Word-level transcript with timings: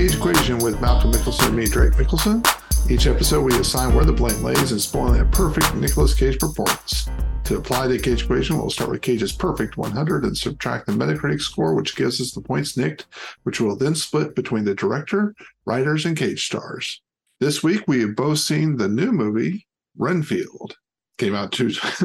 Cage 0.00 0.14
Equation 0.14 0.58
with 0.60 0.80
Malcolm 0.80 1.12
Mickelson 1.12 1.48
and 1.48 1.56
me, 1.56 1.66
Drake 1.66 1.92
Mickelson. 1.92 2.42
Each 2.90 3.06
episode, 3.06 3.42
we 3.42 3.54
assign 3.58 3.94
where 3.94 4.06
the 4.06 4.14
blame 4.14 4.42
lays 4.42 4.72
in 4.72 4.78
spoiling 4.78 5.20
a 5.20 5.26
perfect 5.26 5.74
Nicolas 5.74 6.14
Cage 6.14 6.38
performance. 6.38 7.06
To 7.44 7.58
apply 7.58 7.86
the 7.86 7.98
Cage 7.98 8.22
equation, 8.22 8.56
we'll 8.56 8.70
start 8.70 8.88
with 8.88 9.02
Cage's 9.02 9.32
perfect 9.32 9.76
100 9.76 10.24
and 10.24 10.34
subtract 10.34 10.86
the 10.86 10.92
Metacritic 10.92 11.42
score, 11.42 11.74
which 11.74 11.96
gives 11.96 12.18
us 12.18 12.32
the 12.32 12.40
points 12.40 12.78
nicked, 12.78 13.08
which 13.42 13.60
will 13.60 13.76
then 13.76 13.94
split 13.94 14.34
between 14.34 14.64
the 14.64 14.74
director, 14.74 15.34
writers, 15.66 16.06
and 16.06 16.16
Cage 16.16 16.46
stars. 16.46 17.02
This 17.38 17.62
week, 17.62 17.84
we 17.86 18.00
have 18.00 18.16
both 18.16 18.38
seen 18.38 18.78
the 18.78 18.88
new 18.88 19.12
movie, 19.12 19.66
Renfield. 19.98 20.78
Came 21.18 21.34
out 21.34 21.52
to 21.52 21.68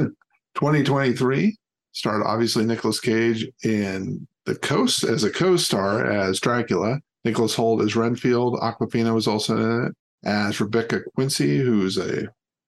2023. 0.55 1.55
Starred 1.93 2.23
obviously 2.25 2.65
Nicolas 2.65 2.99
Cage 2.99 3.47
in 3.63 4.27
the 4.43 4.55
coast 4.55 5.05
as 5.05 5.23
a 5.23 5.31
co-star 5.31 6.05
as 6.05 6.41
Dracula. 6.41 6.99
Nicholas 7.25 7.55
Hoult 7.55 7.83
as 7.83 7.95
Renfield. 7.95 8.59
Awkwafina 8.59 9.13
was 9.13 9.27
also 9.27 9.57
in 9.57 9.87
it 9.87 9.93
as 10.23 10.61
Rebecca 10.61 11.01
Quincy, 11.15 11.57
who's 11.57 11.97
a 11.97 12.27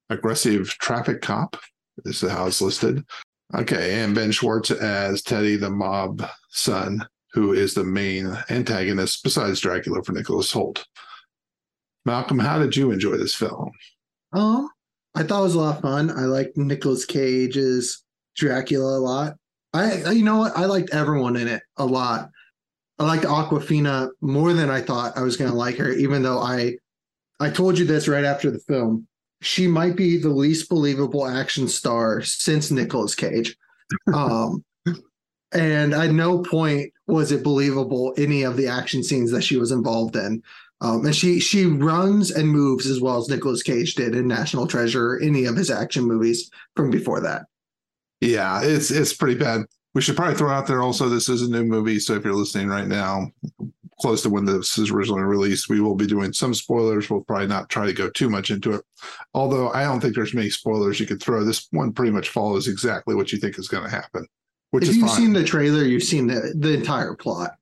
aggressive 0.09 0.67
traffic 0.79 1.21
cop. 1.21 1.55
This 2.03 2.23
is 2.23 2.31
how 2.31 2.47
it's 2.47 2.61
listed. 2.61 3.05
Okay, 3.55 4.01
and 4.01 4.13
Ben 4.13 4.31
Schwartz 4.31 4.71
as 4.71 5.21
Teddy, 5.21 5.55
the 5.55 5.69
mob 5.69 6.27
son, 6.49 7.07
who 7.31 7.53
is 7.53 7.73
the 7.73 7.83
main 7.83 8.37
antagonist 8.49 9.23
besides 9.23 9.61
Dracula 9.61 10.03
for 10.03 10.11
Nicholas 10.11 10.51
Hoult. 10.51 10.85
Malcolm, 12.05 12.39
how 12.39 12.59
did 12.59 12.75
you 12.75 12.91
enjoy 12.91 13.17
this 13.17 13.35
film? 13.35 13.71
Um, 14.33 14.69
I 15.15 15.23
thought 15.23 15.41
it 15.41 15.43
was 15.43 15.55
a 15.55 15.59
lot 15.59 15.75
of 15.77 15.81
fun. 15.81 16.09
I 16.11 16.25
liked 16.25 16.57
Nicolas 16.57 17.05
Cage's 17.05 18.03
Dracula 18.35 18.97
a 18.97 18.99
lot. 18.99 19.35
I, 19.73 20.11
you 20.11 20.23
know 20.23 20.37
what? 20.37 20.57
I 20.57 20.65
liked 20.65 20.93
everyone 20.93 21.35
in 21.35 21.47
it 21.47 21.63
a 21.77 21.85
lot. 21.85 22.29
I 22.99 23.05
liked 23.05 23.25
Awkwafina 23.25 24.09
more 24.21 24.53
than 24.53 24.69
I 24.69 24.81
thought 24.81 25.17
I 25.17 25.21
was 25.21 25.37
going 25.37 25.51
to 25.51 25.57
like 25.57 25.77
her, 25.77 25.91
even 25.91 26.23
though 26.23 26.39
I, 26.39 26.77
I 27.39 27.49
told 27.49 27.77
you 27.77 27.85
this 27.85 28.07
right 28.07 28.23
after 28.23 28.49
the 28.49 28.59
film. 28.59 29.07
She 29.41 29.67
might 29.67 29.95
be 29.95 30.17
the 30.17 30.29
least 30.29 30.67
believable 30.67 31.27
action 31.27 31.67
star 31.67 32.23
since 32.23 32.71
Nicolas 32.71 33.15
Cage. 33.15 33.55
Um, 34.13 34.65
and 35.53 35.93
at 35.93 36.11
no 36.11 36.39
point 36.39 36.91
was 37.07 37.31
it 37.31 37.43
believable 37.43 38.13
any 38.17 38.43
of 38.43 38.57
the 38.57 38.67
action 38.67 39.01
scenes 39.01 39.31
that 39.31 39.43
she 39.43 39.55
was 39.55 39.71
involved 39.71 40.17
in. 40.17 40.43
Um, 40.81 41.05
and 41.05 41.15
she 41.15 41.39
she 41.39 41.65
runs 41.65 42.29
and 42.29 42.47
moves 42.47 42.85
as 42.85 43.01
well 43.01 43.17
as 43.17 43.29
Nicolas 43.29 43.63
Cage 43.63 43.95
did 43.95 44.13
in 44.13 44.27
National 44.27 44.67
Treasure, 44.67 45.19
any 45.23 45.45
of 45.45 45.55
his 45.55 45.71
action 45.71 46.03
movies 46.03 46.51
from 46.75 46.91
before 46.91 47.21
that. 47.21 47.45
Yeah, 48.21 48.61
it's 48.61 48.91
it's 48.91 49.13
pretty 49.13 49.39
bad. 49.39 49.61
We 49.97 50.03
should 50.03 50.15
probably 50.15 50.35
throw 50.35 50.51
out 50.51 50.67
there 50.67 50.83
also 50.83 51.09
this 51.09 51.27
is 51.27 51.41
a 51.41 51.49
new 51.49 51.63
movie, 51.63 51.99
so 51.99 52.13
if 52.13 52.23
you're 52.23 52.35
listening 52.35 52.67
right 52.67 52.87
now, 52.87 53.31
close 53.99 54.21
to 54.21 54.29
when 54.29 54.45
this 54.45 54.77
is 54.77 54.91
originally 54.91 55.23
released, 55.23 55.69
we 55.69 55.81
will 55.81 55.95
be 55.95 56.05
doing 56.05 56.31
some 56.33 56.53
spoilers. 56.53 57.09
We'll 57.09 57.21
probably 57.23 57.47
not 57.47 57.69
try 57.69 57.87
to 57.87 57.93
go 57.93 58.07
too 58.11 58.29
much 58.29 58.51
into 58.51 58.73
it. 58.73 58.85
Although 59.33 59.71
I 59.71 59.85
don't 59.85 59.99
think 59.99 60.13
there's 60.13 60.35
many 60.35 60.51
spoilers 60.51 60.99
you 60.99 61.07
could 61.07 61.19
throw. 61.19 61.43
This 61.43 61.67
one 61.71 61.93
pretty 61.93 62.11
much 62.11 62.29
follows 62.29 62.67
exactly 62.67 63.15
what 63.15 63.31
you 63.31 63.39
think 63.39 63.57
is 63.57 63.67
going 63.67 63.85
to 63.85 63.89
happen. 63.89 64.27
Which 64.69 64.87
if 64.87 64.97
you've 64.97 65.07
fine. 65.07 65.17
seen 65.17 65.33
the 65.33 65.43
trailer, 65.43 65.81
you've 65.81 66.03
seen 66.03 66.27
the, 66.27 66.53
the 66.55 66.75
entire 66.75 67.15
plot. 67.15 67.55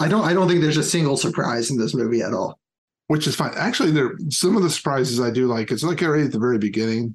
I 0.00 0.08
don't 0.08 0.24
I 0.24 0.32
don't 0.32 0.48
think 0.48 0.62
there's 0.62 0.78
a 0.78 0.82
single 0.82 1.18
surprise 1.18 1.70
in 1.70 1.76
this 1.76 1.92
movie 1.92 2.22
at 2.22 2.32
all. 2.32 2.58
Which 3.08 3.26
is 3.26 3.36
fine. 3.36 3.52
Actually, 3.56 3.90
there 3.90 4.16
some 4.30 4.56
of 4.56 4.62
the 4.62 4.70
surprises 4.70 5.20
I 5.20 5.30
do 5.30 5.48
like. 5.48 5.70
It's 5.70 5.82
like 5.82 6.00
right 6.00 6.24
at 6.24 6.32
the 6.32 6.38
very 6.38 6.56
beginning. 6.56 7.14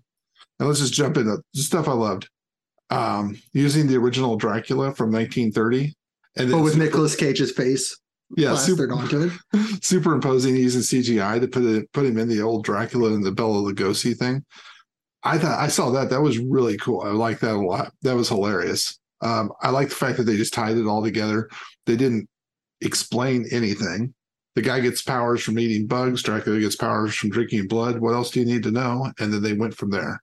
And 0.60 0.68
let's 0.68 0.82
just 0.82 0.94
jump 0.94 1.18
into 1.18 1.42
the 1.56 1.60
stuff 1.60 1.88
I 1.88 1.94
loved. 1.94 2.30
Um, 2.90 3.38
using 3.54 3.88
the 3.88 3.98
original 3.98 4.38
Dracula 4.38 4.96
from 4.96 5.12
1930. 5.12 5.94
And 6.38 6.54
oh, 6.54 6.64
with 6.64 6.78
Nicolas 6.78 7.16
Cage's 7.16 7.52
face 7.52 7.98
yeah, 8.36 8.56
super, 8.56 8.92
onto 8.92 9.30
it. 9.54 9.84
superimposing 9.84 10.56
using 10.56 10.82
CGI 10.82 11.40
to 11.40 11.48
put 11.48 11.64
it 11.64 11.92
put 11.94 12.06
him 12.06 12.18
in 12.18 12.28
the 12.28 12.42
old 12.42 12.66
Dracula 12.66 13.14
and 13.14 13.24
the 13.24 13.32
Bela 13.32 13.62
Lugosi 13.62 14.16
thing. 14.16 14.44
I 15.24 15.38
thought 15.38 15.60
I 15.60 15.68
saw 15.68 15.92
that. 15.92 16.10
That 16.10 16.22
was 16.22 16.38
really 16.38 16.78
cool. 16.78 17.02
I 17.02 17.10
like 17.10 17.40
that 17.40 17.56
a 17.56 17.60
lot. 17.60 17.92
That 18.02 18.16
was 18.16 18.30
hilarious. 18.30 19.00
Um, 19.22 19.52
I 19.62 19.70
like 19.70 19.90
the 19.90 19.96
fact 19.96 20.18
that 20.18 20.24
they 20.24 20.36
just 20.36 20.54
tied 20.54 20.78
it 20.78 20.88
all 20.88 21.04
together. 21.04 21.50
They 21.86 21.96
didn't 21.96 22.28
explain 22.82 23.48
anything. 23.52 24.14
The 24.56 24.62
guy 24.62 24.80
gets 24.80 25.02
powers 25.02 25.42
from 25.44 25.60
eating 25.60 25.88
bugs. 25.88 26.24
Dracula 26.24 26.60
gets 26.60 26.76
powers 26.76 27.16
from 27.16 27.30
drinking 27.30 27.68
blood. 27.68 28.00
What 28.00 28.14
else 28.14 28.32
do 28.32 28.40
you 28.40 28.46
need 28.46 28.64
to 28.64 28.72
know? 28.72 29.12
And 29.20 29.32
then 29.32 29.42
they 29.42 29.54
went 29.54 29.76
from 29.76 29.92
there. 29.92 30.22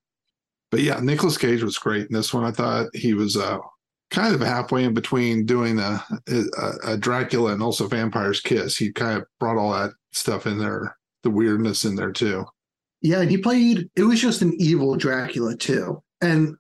But 0.74 0.82
yeah, 0.82 0.98
Nicolas 0.98 1.38
Cage 1.38 1.62
was 1.62 1.78
great 1.78 2.08
in 2.08 2.12
this 2.12 2.34
one. 2.34 2.42
I 2.42 2.50
thought 2.50 2.88
he 2.94 3.14
was 3.14 3.36
uh, 3.36 3.58
kind 4.10 4.34
of 4.34 4.40
halfway 4.40 4.82
in 4.82 4.92
between 4.92 5.46
doing 5.46 5.78
a, 5.78 6.04
a, 6.26 6.72
a 6.84 6.96
Dracula 6.96 7.52
and 7.52 7.62
also 7.62 7.86
Vampire's 7.86 8.40
Kiss. 8.40 8.76
He 8.76 8.90
kind 8.90 9.18
of 9.18 9.24
brought 9.38 9.56
all 9.56 9.70
that 9.70 9.92
stuff 10.10 10.48
in 10.48 10.58
there, 10.58 10.96
the 11.22 11.30
weirdness 11.30 11.84
in 11.84 11.94
there 11.94 12.10
too. 12.10 12.44
Yeah, 13.02 13.20
and 13.20 13.30
he 13.30 13.38
played. 13.38 13.88
It 13.94 14.02
was 14.02 14.20
just 14.20 14.42
an 14.42 14.52
evil 14.58 14.96
Dracula 14.96 15.56
too, 15.56 16.02
and 16.20 16.56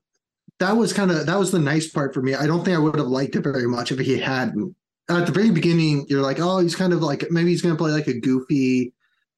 that 0.60 0.76
was 0.76 0.92
kind 0.92 1.10
of 1.10 1.26
that 1.26 1.38
was 1.40 1.50
the 1.50 1.58
nice 1.58 1.90
part 1.90 2.14
for 2.14 2.22
me. 2.22 2.36
I 2.36 2.46
don't 2.46 2.64
think 2.64 2.76
I 2.76 2.80
would 2.80 2.94
have 2.94 3.08
liked 3.08 3.34
it 3.34 3.40
very 3.40 3.66
much 3.66 3.90
if 3.90 3.98
he 3.98 4.16
hadn't 4.16 4.76
at 5.08 5.26
the 5.26 5.32
very 5.32 5.50
beginning, 5.50 6.06
you're 6.08 6.22
like, 6.22 6.38
oh, 6.38 6.60
he's 6.60 6.76
kind 6.76 6.92
of 6.92 7.02
like 7.02 7.28
maybe 7.32 7.50
he's 7.50 7.62
going 7.62 7.74
to 7.74 7.82
play 7.82 7.90
like 7.90 8.06
a 8.06 8.20
goofy, 8.20 8.92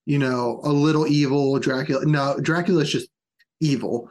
you 0.04 0.18
know, 0.18 0.60
a 0.64 0.70
little 0.70 1.06
evil 1.06 1.58
Dracula. 1.58 2.04
No, 2.04 2.38
Dracula's 2.42 2.92
just 2.92 3.08
evil. 3.60 4.10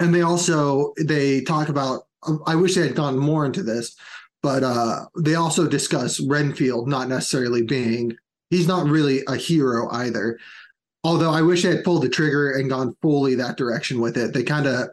And 0.00 0.14
they 0.14 0.22
also 0.22 0.92
they 0.98 1.42
talk 1.42 1.68
about. 1.68 2.02
I 2.46 2.54
wish 2.54 2.74
they 2.74 2.86
had 2.86 2.96
gone 2.96 3.18
more 3.18 3.44
into 3.44 3.62
this, 3.62 3.94
but 4.42 4.62
uh 4.64 5.04
they 5.18 5.34
also 5.34 5.68
discuss 5.68 6.20
Renfield 6.20 6.88
not 6.88 7.08
necessarily 7.08 7.62
being. 7.62 8.16
He's 8.50 8.66
not 8.66 8.86
really 8.86 9.22
a 9.28 9.36
hero 9.36 9.90
either. 9.90 10.38
Although 11.02 11.32
I 11.32 11.42
wish 11.42 11.62
they 11.62 11.76
had 11.76 11.84
pulled 11.84 12.02
the 12.02 12.08
trigger 12.08 12.52
and 12.52 12.70
gone 12.70 12.96
fully 13.02 13.34
that 13.34 13.58
direction 13.58 14.00
with 14.00 14.16
it. 14.16 14.32
They 14.32 14.42
kind 14.42 14.66
of 14.66 14.88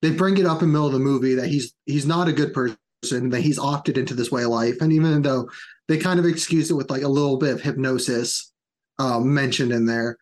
they 0.00 0.10
bring 0.10 0.38
it 0.38 0.46
up 0.46 0.62
in 0.62 0.68
the 0.68 0.72
middle 0.72 0.86
of 0.86 0.94
the 0.94 0.98
movie 0.98 1.34
that 1.34 1.48
he's 1.48 1.74
he's 1.84 2.06
not 2.06 2.28
a 2.28 2.32
good 2.32 2.54
person 2.54 2.78
person 3.02 3.30
that 3.30 3.40
he's 3.40 3.58
opted 3.58 3.98
into 3.98 4.14
this 4.14 4.30
way 4.30 4.44
of 4.44 4.50
life. 4.50 4.80
And 4.80 4.92
even 4.92 5.22
though 5.22 5.48
they 5.88 5.98
kind 5.98 6.18
of 6.18 6.26
excuse 6.26 6.70
it 6.70 6.74
with 6.74 6.90
like 6.90 7.02
a 7.02 7.08
little 7.08 7.36
bit 7.36 7.54
of 7.54 7.60
hypnosis 7.60 8.52
um, 8.98 9.32
mentioned 9.32 9.72
in 9.72 9.86
there, 9.86 10.18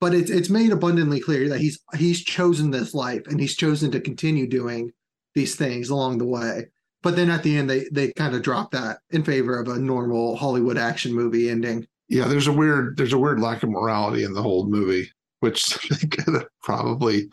but 0.00 0.14
it's 0.14 0.30
it's 0.30 0.50
made 0.50 0.72
abundantly 0.72 1.20
clear 1.20 1.48
that 1.48 1.60
he's 1.60 1.80
he's 1.96 2.22
chosen 2.22 2.70
this 2.70 2.94
life 2.94 3.22
and 3.26 3.40
he's 3.40 3.56
chosen 3.56 3.90
to 3.90 4.00
continue 4.00 4.46
doing 4.46 4.92
these 5.34 5.56
things 5.56 5.90
along 5.90 6.18
the 6.18 6.26
way. 6.26 6.66
But 7.02 7.16
then 7.16 7.30
at 7.30 7.42
the 7.42 7.56
end, 7.56 7.70
they 7.70 7.86
they 7.92 8.12
kind 8.12 8.34
of 8.34 8.42
drop 8.42 8.70
that 8.72 8.98
in 9.10 9.24
favor 9.24 9.58
of 9.58 9.68
a 9.68 9.78
normal 9.78 10.36
Hollywood 10.36 10.78
action 10.78 11.12
movie 11.12 11.50
ending. 11.50 11.86
Yeah, 12.08 12.26
there's 12.26 12.46
a 12.46 12.52
weird 12.52 12.96
there's 12.96 13.12
a 13.12 13.18
weird 13.18 13.40
lack 13.40 13.62
of 13.62 13.70
morality 13.70 14.24
in 14.24 14.32
the 14.32 14.42
whole 14.42 14.66
movie, 14.66 15.10
which 15.40 15.66
they 15.88 16.06
could 16.08 16.34
have 16.34 16.48
probably 16.62 17.28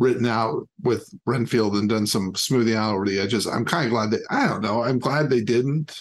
written 0.00 0.26
out 0.26 0.66
with 0.82 1.12
Renfield 1.26 1.76
and 1.76 1.88
done 1.88 2.06
some 2.06 2.34
smoothing 2.34 2.74
out 2.74 2.94
over 2.94 3.04
the 3.04 3.20
edges. 3.20 3.46
I'm 3.46 3.66
kind 3.66 3.84
of 3.84 3.90
glad 3.90 4.10
that 4.12 4.22
I 4.30 4.48
don't 4.48 4.62
know. 4.62 4.82
I'm 4.82 4.98
glad 4.98 5.28
they 5.28 5.42
didn't. 5.42 6.00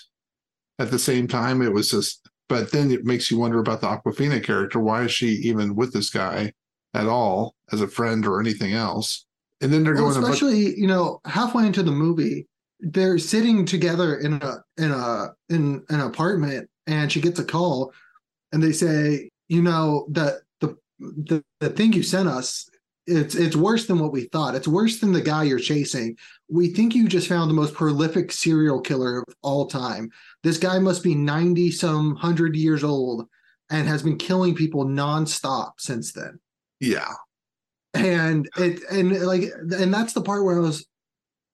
At 0.80 0.90
the 0.90 0.98
same 0.98 1.28
time, 1.28 1.62
it 1.62 1.74
was 1.74 1.92
just, 1.92 2.29
but 2.50 2.72
then 2.72 2.92
it 2.92 3.06
makes 3.06 3.32
you 3.32 3.38
wonder 3.38 3.60
about 3.60 3.80
the 3.80 3.88
Awkwafina 3.88 4.44
character. 4.44 4.80
Why 4.80 5.04
is 5.04 5.12
she 5.12 5.28
even 5.28 5.76
with 5.76 5.94
this 5.94 6.10
guy 6.10 6.52
at 6.94 7.08
all 7.08 7.56
as 7.72 7.80
a 7.82 7.88
friend 7.88 8.26
or 8.26 8.42
anything 8.42 8.74
else? 8.74 9.26
And 9.62 9.72
then 9.72 9.84
they're 9.84 9.94
well, 9.94 10.12
going, 10.12 10.24
especially 10.24 10.78
you 10.78 10.88
know, 10.88 11.22
halfway 11.26 11.66
into 11.66 11.84
the 11.84 11.92
movie, 11.92 12.48
they're 12.80 13.20
sitting 13.20 13.66
together 13.66 14.18
in 14.18 14.34
a 14.34 14.64
in 14.78 14.92
a 14.92 15.28
in 15.50 15.84
an 15.90 16.02
apartment, 16.02 16.70
and 16.88 17.12
she 17.12 17.22
gets 17.22 17.40
a 17.40 17.46
call, 17.46 17.94
and 18.52 18.64
they 18.64 18.72
say, 18.72 19.30
you 19.48 19.62
know, 19.62 20.08
that 20.10 20.42
the 20.60 20.76
the, 21.00 21.44
the 21.60 21.70
thing 21.70 21.94
you 21.94 22.04
sent 22.04 22.28
us 22.28 22.68
it's 23.10 23.36
it's 23.36 23.56
worse 23.56 23.88
than 23.88 24.00
what 24.00 24.12
we 24.12 24.26
thought. 24.26 24.56
It's 24.56 24.68
worse 24.68 25.00
than 25.00 25.12
the 25.12 25.22
guy 25.22 25.44
you're 25.44 25.60
chasing. 25.60 26.18
We 26.48 26.68
think 26.70 26.96
you 26.96 27.08
just 27.08 27.28
found 27.28 27.50
the 27.50 27.56
most 27.56 27.74
prolific 27.74 28.32
serial 28.32 28.82
killer 28.82 29.20
of 29.20 29.34
all 29.42 29.68
time. 29.68 30.12
This 30.44 30.58
guy 30.58 30.80
must 30.80 31.04
be 31.04 31.16
90 31.16 31.72
some 31.72 32.10
100 32.14 32.56
years 32.56 32.84
old 32.84 33.28
and 33.70 33.88
has 33.88 34.04
been 34.04 34.18
killing 34.18 34.56
people 34.56 34.86
nonstop 34.86 35.74
since 35.78 36.14
then. 36.14 36.40
Yeah. 36.80 37.14
And 37.94 38.48
it 38.58 38.82
and 38.92 39.20
like 39.22 39.44
and 39.72 39.94
that's 39.94 40.14
the 40.14 40.22
part 40.22 40.44
where 40.44 40.58
I 40.58 40.62
was 40.62 40.86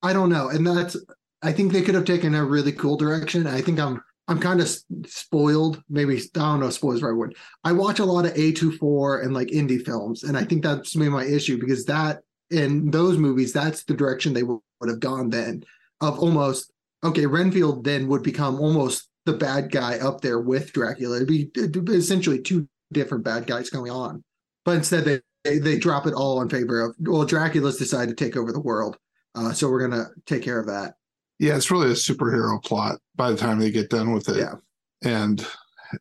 I 0.04 0.14
don't 0.14 0.30
know. 0.30 0.50
And 0.50 0.66
that's 0.66 0.98
I 1.42 1.52
think 1.52 1.72
they 1.72 1.82
could 1.82 1.96
have 1.96 2.06
taken 2.06 2.36
a 2.36 2.44
really 2.44 2.72
cool 2.72 2.98
direction. 2.98 3.48
I 3.48 3.62
think 3.62 3.80
I'm 3.80 4.02
I'm 4.28 4.40
kind 4.40 4.60
of 4.60 4.76
spoiled. 5.06 5.84
Maybe 5.88 6.18
I 6.18 6.22
don't 6.34 6.60
know. 6.60 6.70
Spoiled 6.70 6.96
is 6.96 7.02
the 7.02 7.08
right 7.08 7.18
word. 7.18 7.36
I 7.64 7.72
watch 7.72 8.00
a 8.00 8.06
lot 8.06 8.26
of 8.26 8.34
A24 8.34 9.24
and 9.24 9.34
like 9.34 9.50
indie 9.50 9.84
films, 9.84 10.24
and 10.24 10.38
I 10.38 10.44
think 10.44 10.64
that's 10.64 10.96
maybe 10.96 11.12
my 11.12 11.26
issue 11.26 11.60
because 11.60 11.86
that 11.86 12.22
in 12.50 12.90
those 12.92 13.18
movies, 13.18 13.54
that's 13.54 13.84
the 13.84 13.94
direction 13.94 14.34
they 14.34 14.44
would, 14.44 14.60
have 14.88 15.00
gone 15.00 15.30
then. 15.30 15.64
Of 16.02 16.20
almost 16.20 16.72
okay, 17.04 17.26
Renfield 17.26 17.84
then 17.84 18.08
would 18.08 18.22
become 18.22 18.60
almost 18.60 19.08
the 19.26 19.34
bad 19.34 19.72
guy 19.72 19.98
up 19.98 20.22
there 20.22 20.40
with 20.40 20.74
Dracula. 20.74 21.16
It'd 21.16 21.28
be, 21.28 21.50
it'd 21.56 21.86
be 21.86 21.94
essentially 21.94 22.42
two 22.42 22.68
different 22.92 23.24
bad 23.24 23.48
guys 23.48 23.70
going 23.70 23.90
on, 23.90 24.24
but 24.64 24.76
instead 24.76 25.06
they, 25.06 25.22
they 25.44 25.58
they 25.60 25.80
drop 25.80 26.06
it 26.06 26.14
all 26.14 26.42
in 26.42 26.50
favor 26.50 26.82
of 26.82 26.96
well, 27.00 27.26
Dracula's 27.26 27.78
decided 27.78 28.16
to 28.16 28.24
take 28.24 28.38
over 28.38 28.52
the 28.52 28.60
world, 28.60 28.98
uh, 29.36 29.54
so 29.54 29.70
we're 29.70 29.88
gonna 29.88 30.08
take 30.26 30.44
care 30.44 30.60
of 30.60 30.68
that. 30.68 30.96
Yeah, 31.40 31.56
it's 31.56 31.72
really 31.72 31.90
a 31.90 31.96
superhero 31.96 32.64
plot 32.64 33.00
by 33.16 33.32
the 33.32 33.38
time 33.38 33.60
they 33.60 33.72
get 33.72 33.90
done 33.90 34.14
with 34.14 34.30
it. 34.30 34.38
Yeah. 34.38 34.56
And 35.04 35.46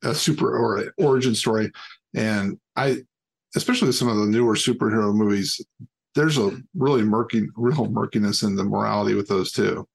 a 0.02 0.14
super 0.14 0.56
or 0.56 0.78
an 0.78 0.90
origin 0.98 1.34
story. 1.34 1.70
And 2.14 2.58
I, 2.76 2.98
especially 3.56 3.92
some 3.92 4.08
of 4.08 4.16
the 4.16 4.26
newer 4.26 4.54
superhero 4.54 5.14
movies, 5.14 5.60
there's 6.14 6.38
a 6.38 6.56
really 6.74 7.02
murky, 7.02 7.48
real 7.56 7.86
murkiness 7.86 8.42
in 8.42 8.56
the 8.56 8.64
morality 8.64 9.14
with 9.14 9.28
those 9.28 9.52
too. 9.52 9.86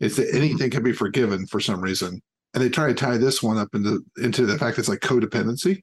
It's 0.00 0.16
that 0.16 0.34
anything 0.34 0.70
can 0.70 0.82
be 0.82 0.92
forgiven 0.92 1.46
for 1.46 1.60
some 1.60 1.80
reason, 1.80 2.20
and 2.52 2.62
they 2.62 2.68
try 2.68 2.88
to 2.88 2.94
tie 2.94 3.16
this 3.16 3.42
one 3.42 3.58
up 3.58 3.74
into 3.74 4.04
into 4.16 4.44
the 4.44 4.58
fact 4.58 4.78
it's 4.78 4.88
like 4.88 5.00
codependency. 5.00 5.82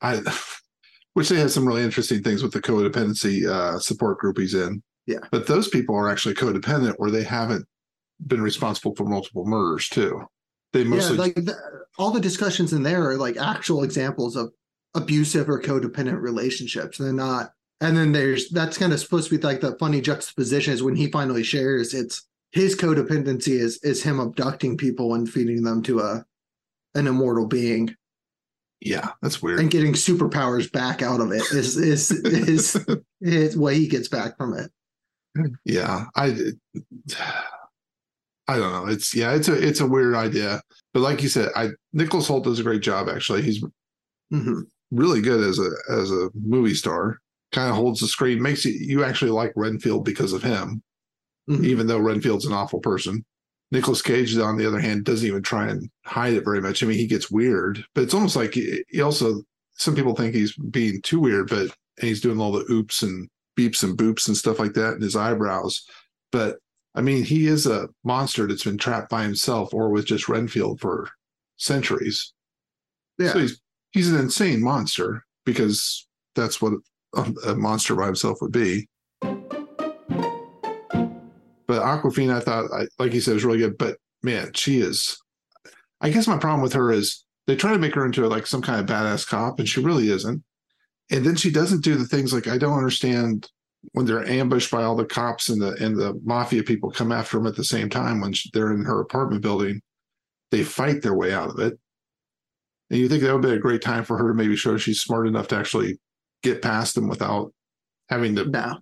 I, 0.00 0.22
which 1.14 1.28
they 1.28 1.38
have 1.40 1.52
some 1.52 1.66
really 1.66 1.82
interesting 1.82 2.22
things 2.22 2.42
with 2.42 2.52
the 2.52 2.62
codependency 2.62 3.46
uh, 3.46 3.78
support 3.78 4.18
group 4.18 4.38
he's 4.38 4.54
in. 4.54 4.82
Yeah, 5.06 5.18
but 5.30 5.46
those 5.46 5.68
people 5.68 5.94
are 5.94 6.08
actually 6.08 6.34
codependent, 6.34 6.94
where 6.96 7.10
they 7.10 7.24
haven't 7.24 7.66
been 8.26 8.42
responsible 8.42 8.94
for 8.94 9.04
multiple 9.04 9.44
murders 9.44 9.88
too. 9.88 10.22
They 10.72 10.84
mostly 10.84 11.16
yeah, 11.16 11.22
like 11.22 11.34
the, 11.34 11.56
all 11.98 12.10
the 12.10 12.20
discussions 12.20 12.72
in 12.72 12.82
there 12.82 13.10
are 13.10 13.16
like 13.16 13.36
actual 13.36 13.82
examples 13.82 14.36
of 14.36 14.52
abusive 14.94 15.48
or 15.48 15.60
codependent 15.60 16.20
relationships. 16.20 16.98
They're 16.98 17.12
not. 17.12 17.52
And 17.80 17.96
then 17.96 18.12
there's 18.12 18.50
that's 18.50 18.78
kind 18.78 18.92
of 18.92 19.00
supposed 19.00 19.30
to 19.30 19.38
be 19.38 19.42
like 19.42 19.60
the 19.60 19.76
funny 19.78 20.00
juxtaposition 20.00 20.74
is 20.74 20.82
when 20.82 20.96
he 20.96 21.10
finally 21.10 21.42
shares 21.42 21.94
it's 21.94 22.26
his 22.52 22.76
codependency 22.76 23.58
is 23.58 23.78
is 23.82 24.02
him 24.02 24.20
abducting 24.20 24.76
people 24.76 25.14
and 25.14 25.28
feeding 25.28 25.62
them 25.62 25.82
to 25.84 26.00
a 26.00 26.24
an 26.94 27.06
immortal 27.06 27.46
being. 27.46 27.94
Yeah, 28.80 29.10
that's 29.22 29.42
weird. 29.42 29.60
And 29.60 29.70
getting 29.70 29.92
superpowers 29.92 30.70
back 30.70 31.02
out 31.02 31.20
of 31.20 31.32
it 31.32 31.42
is 31.52 31.76
is 31.76 32.10
is, 32.10 32.86
is 33.20 33.56
what 33.56 33.74
he 33.74 33.88
gets 33.88 34.08
back 34.08 34.36
from 34.36 34.54
it. 34.54 34.70
Yeah, 35.64 36.06
I 36.16 36.36
I 38.50 38.58
don't 38.58 38.72
know. 38.72 38.92
It's 38.92 39.14
yeah, 39.14 39.32
it's 39.32 39.46
a 39.46 39.54
it's 39.54 39.78
a 39.78 39.86
weird 39.86 40.16
idea. 40.16 40.60
But 40.92 41.00
like 41.00 41.22
you 41.22 41.28
said, 41.28 41.50
I 41.54 41.68
Nicholas 41.92 42.26
Hoult 42.26 42.42
does 42.42 42.58
a 42.58 42.64
great 42.64 42.82
job 42.82 43.08
actually. 43.08 43.42
He's 43.42 43.62
mm-hmm. 43.62 44.62
really 44.90 45.20
good 45.20 45.40
as 45.48 45.60
a 45.60 45.70
as 45.88 46.10
a 46.10 46.30
movie 46.34 46.74
star. 46.74 47.18
Kind 47.52 47.70
of 47.70 47.76
holds 47.76 48.00
the 48.00 48.08
screen, 48.08 48.42
makes 48.42 48.64
you 48.64 48.72
you 48.72 49.04
actually 49.04 49.30
like 49.30 49.52
Renfield 49.54 50.04
because 50.04 50.32
of 50.32 50.42
him, 50.42 50.82
mm-hmm. 51.48 51.64
even 51.64 51.86
though 51.86 52.00
Renfield's 52.00 52.44
an 52.44 52.52
awful 52.52 52.80
person. 52.80 53.24
Nicolas 53.70 54.02
Cage, 54.02 54.36
on 54.36 54.56
the 54.56 54.66
other 54.66 54.80
hand, 54.80 55.04
doesn't 55.04 55.28
even 55.28 55.44
try 55.44 55.68
and 55.68 55.88
hide 56.04 56.32
it 56.32 56.44
very 56.44 56.60
much. 56.60 56.82
I 56.82 56.86
mean, 56.86 56.98
he 56.98 57.06
gets 57.06 57.30
weird, 57.30 57.84
but 57.94 58.02
it's 58.02 58.14
almost 58.14 58.34
like 58.34 58.54
he, 58.54 58.82
he 58.88 59.00
also. 59.00 59.42
Some 59.74 59.94
people 59.94 60.16
think 60.16 60.34
he's 60.34 60.56
being 60.56 61.00
too 61.02 61.20
weird, 61.20 61.48
but 61.48 61.68
he's 62.00 62.20
doing 62.20 62.40
all 62.40 62.50
the 62.50 62.66
oops 62.68 63.02
and 63.02 63.28
beeps 63.56 63.84
and 63.84 63.96
boops 63.96 64.26
and 64.26 64.36
stuff 64.36 64.58
like 64.58 64.72
that 64.72 64.94
in 64.94 65.00
his 65.00 65.14
eyebrows. 65.14 65.84
But 66.32 66.56
I 66.94 67.02
mean, 67.02 67.24
he 67.24 67.46
is 67.46 67.66
a 67.66 67.88
monster 68.04 68.46
that's 68.46 68.64
been 68.64 68.78
trapped 68.78 69.10
by 69.10 69.22
himself 69.22 69.72
or 69.72 69.90
with 69.90 70.06
just 70.06 70.28
Renfield 70.28 70.80
for 70.80 71.08
centuries. 71.56 72.32
Yeah. 73.18 73.32
So 73.32 73.38
he's 73.40 73.60
he's 73.92 74.12
an 74.12 74.18
insane 74.18 74.62
monster 74.62 75.24
because 75.44 76.08
that's 76.34 76.60
what 76.60 76.74
a, 77.14 77.32
a 77.48 77.54
monster 77.54 77.94
by 77.94 78.06
himself 78.06 78.38
would 78.40 78.52
be. 78.52 78.88
But 81.70 81.82
Awkwafina, 81.82 82.34
I 82.34 82.40
thought, 82.40 82.72
I, 82.72 82.86
like 82.98 83.14
you 83.14 83.20
said, 83.20 83.34
was 83.34 83.44
really 83.44 83.58
good. 83.58 83.78
But 83.78 83.98
man, 84.22 84.52
she 84.54 84.80
is. 84.80 85.20
I 86.00 86.10
guess 86.10 86.26
my 86.26 86.38
problem 86.38 86.62
with 86.62 86.72
her 86.72 86.90
is 86.90 87.24
they 87.46 87.54
try 87.54 87.72
to 87.72 87.78
make 87.78 87.94
her 87.94 88.04
into 88.04 88.26
like 88.26 88.46
some 88.46 88.62
kind 88.62 88.80
of 88.80 88.86
badass 88.86 89.26
cop, 89.28 89.60
and 89.60 89.68
she 89.68 89.80
really 89.80 90.10
isn't. 90.10 90.42
And 91.12 91.24
then 91.24 91.36
she 91.36 91.50
doesn't 91.50 91.84
do 91.84 91.94
the 91.94 92.06
things 92.06 92.32
like 92.32 92.48
I 92.48 92.58
don't 92.58 92.76
understand 92.76 93.48
when 93.92 94.06
they're 94.06 94.28
ambushed 94.28 94.70
by 94.70 94.82
all 94.82 94.94
the 94.94 95.04
cops 95.04 95.48
and 95.48 95.60
the 95.60 95.72
and 95.84 95.96
the 95.96 96.18
mafia 96.24 96.62
people 96.62 96.90
come 96.90 97.12
after 97.12 97.38
them 97.38 97.46
at 97.46 97.56
the 97.56 97.64
same 97.64 97.88
time 97.88 98.20
when 98.20 98.34
they're 98.52 98.72
in 98.72 98.84
her 98.84 99.00
apartment 99.00 99.42
building 99.42 99.80
they 100.50 100.62
fight 100.62 101.02
their 101.02 101.14
way 101.14 101.32
out 101.32 101.50
of 101.50 101.58
it. 101.58 101.78
And 102.90 102.98
you 102.98 103.08
think 103.08 103.22
that 103.22 103.32
would 103.32 103.42
be 103.42 103.52
a 103.52 103.58
great 103.58 103.82
time 103.82 104.04
for 104.04 104.18
her 104.18 104.28
to 104.28 104.34
maybe 104.34 104.56
show 104.56 104.76
she's 104.76 105.00
smart 105.00 105.28
enough 105.28 105.48
to 105.48 105.56
actually 105.56 105.98
get 106.42 106.62
past 106.62 106.94
them 106.94 107.08
without 107.08 107.52
having 108.08 108.34
to 108.36 108.46
no. 108.46 108.78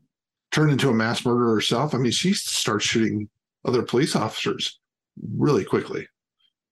turn 0.51 0.71
into 0.71 0.89
a 0.89 0.95
mass 0.95 1.25
murderer 1.25 1.55
herself? 1.55 1.95
I 1.95 1.99
mean 1.99 2.13
she 2.13 2.33
starts 2.33 2.85
shooting 2.85 3.29
other 3.65 3.83
police 3.83 4.17
officers 4.17 4.79
really 5.37 5.65
quickly. 5.65 6.09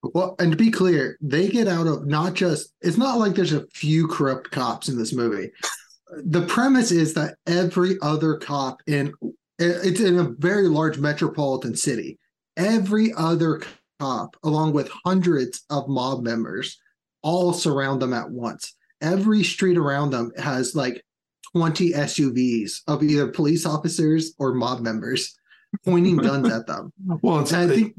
Well 0.02 0.36
and 0.38 0.52
to 0.52 0.56
be 0.56 0.70
clear 0.70 1.18
they 1.20 1.48
get 1.48 1.68
out 1.68 1.86
of 1.86 2.06
not 2.06 2.34
just 2.34 2.72
it's 2.80 2.96
not 2.96 3.18
like 3.18 3.34
there's 3.34 3.52
a 3.52 3.66
few 3.74 4.06
corrupt 4.06 4.50
cops 4.50 4.88
in 4.88 4.96
this 4.96 5.12
movie 5.12 5.50
the 6.08 6.46
premise 6.46 6.90
is 6.90 7.14
that 7.14 7.36
every 7.46 7.96
other 8.00 8.36
cop 8.36 8.82
in 8.86 9.12
it's 9.58 10.00
in 10.00 10.18
a 10.18 10.34
very 10.38 10.68
large 10.68 10.98
metropolitan 10.98 11.74
city. 11.76 12.18
Every 12.56 13.12
other 13.16 13.62
cop, 13.98 14.36
along 14.42 14.74
with 14.74 14.90
hundreds 15.04 15.64
of 15.70 15.88
mob 15.88 16.22
members, 16.22 16.78
all 17.22 17.52
surround 17.52 18.02
them 18.02 18.12
at 18.12 18.30
once. 18.30 18.74
Every 19.00 19.42
street 19.42 19.78
around 19.78 20.10
them 20.10 20.32
has 20.36 20.74
like 20.74 21.02
20 21.52 21.92
SUVs 21.92 22.82
of 22.86 23.02
either 23.02 23.28
police 23.28 23.64
officers 23.64 24.34
or 24.38 24.52
mob 24.52 24.80
members 24.80 25.38
pointing 25.84 26.16
guns 26.16 26.50
at 26.50 26.66
them. 26.66 26.92
Well, 27.22 27.38
and 27.38 27.52
I 27.52 27.74
think 27.74 27.94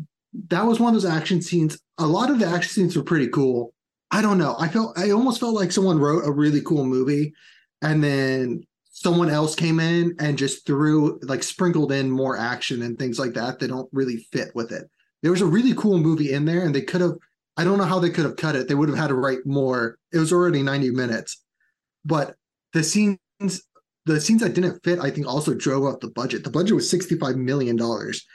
that 0.49 0.65
was 0.65 0.79
one 0.79 0.95
of 0.95 1.01
those 1.01 1.11
action 1.11 1.41
scenes. 1.41 1.79
A 1.97 2.05
lot 2.05 2.29
of 2.29 2.39
the 2.39 2.45
action 2.45 2.69
scenes 2.69 2.95
were 2.95 3.03
pretty 3.03 3.27
cool. 3.29 3.73
I 4.11 4.21
don't 4.21 4.37
know. 4.37 4.55
I 4.59 4.67
felt 4.67 4.97
I 4.97 5.11
almost 5.11 5.39
felt 5.39 5.55
like 5.55 5.71
someone 5.71 5.99
wrote 5.99 6.25
a 6.25 6.31
really 6.31 6.61
cool 6.61 6.85
movie 6.85 7.33
and 7.81 8.03
then 8.03 8.63
someone 8.91 9.29
else 9.29 9.53
came 9.53 9.79
in 9.79 10.15
and 10.19 10.37
just 10.37 10.65
threw 10.65 11.19
like 11.21 11.43
sprinkled 11.43 11.91
in 11.91 12.09
more 12.09 12.35
action 12.35 12.81
and 12.81 12.97
things 12.97 13.19
like 13.19 13.33
that 13.33 13.59
that 13.59 13.67
don't 13.67 13.89
really 13.93 14.17
fit 14.31 14.49
with 14.55 14.71
it. 14.71 14.89
There 15.21 15.31
was 15.31 15.41
a 15.41 15.45
really 15.45 15.75
cool 15.75 15.97
movie 15.97 16.33
in 16.33 16.45
there, 16.45 16.65
and 16.65 16.73
they 16.73 16.81
could 16.81 17.01
have. 17.01 17.13
I 17.57 17.63
don't 17.63 17.77
know 17.77 17.85
how 17.85 17.99
they 17.99 18.11
could 18.11 18.25
have 18.25 18.35
cut 18.37 18.55
it. 18.55 18.67
They 18.67 18.75
would 18.75 18.89
have 18.89 18.97
had 18.97 19.07
to 19.07 19.15
write 19.15 19.45
more. 19.45 19.97
It 20.11 20.19
was 20.19 20.31
already 20.31 20.61
90 20.61 20.91
minutes, 20.91 21.43
but 22.05 22.35
the 22.73 22.83
scenes, 22.83 23.19
the 24.05 24.21
scenes 24.21 24.41
that 24.41 24.53
didn't 24.53 24.83
fit, 24.83 24.99
I 24.99 25.09
think 25.09 25.27
also 25.27 25.53
drove 25.53 25.85
up 25.85 25.99
the 25.99 26.09
budget. 26.09 26.43
The 26.43 26.51
budget 26.51 26.75
was 26.75 26.89
65 26.89 27.35
million 27.35 27.75
dollars, 27.75 28.25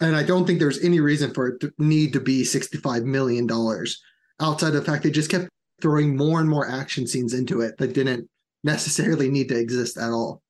and 0.00 0.14
I 0.14 0.22
don't 0.22 0.46
think 0.46 0.58
there's 0.58 0.82
any 0.82 1.00
reason 1.00 1.34
for 1.34 1.48
it 1.48 1.60
to 1.60 1.72
need 1.78 2.12
to 2.12 2.20
be 2.20 2.44
65 2.44 3.04
million 3.04 3.46
dollars 3.46 4.00
outside 4.40 4.68
of 4.68 4.74
the 4.74 4.82
fact 4.82 5.02
they 5.02 5.10
just 5.10 5.30
kept 5.30 5.48
throwing 5.80 6.16
more 6.16 6.40
and 6.40 6.48
more 6.48 6.68
action 6.68 7.06
scenes 7.06 7.34
into 7.34 7.60
it 7.60 7.76
that 7.78 7.92
didn't 7.92 8.28
necessarily 8.64 9.30
need 9.30 9.48
to 9.48 9.58
exist 9.58 9.96
at 9.96 10.10
all. 10.10 10.42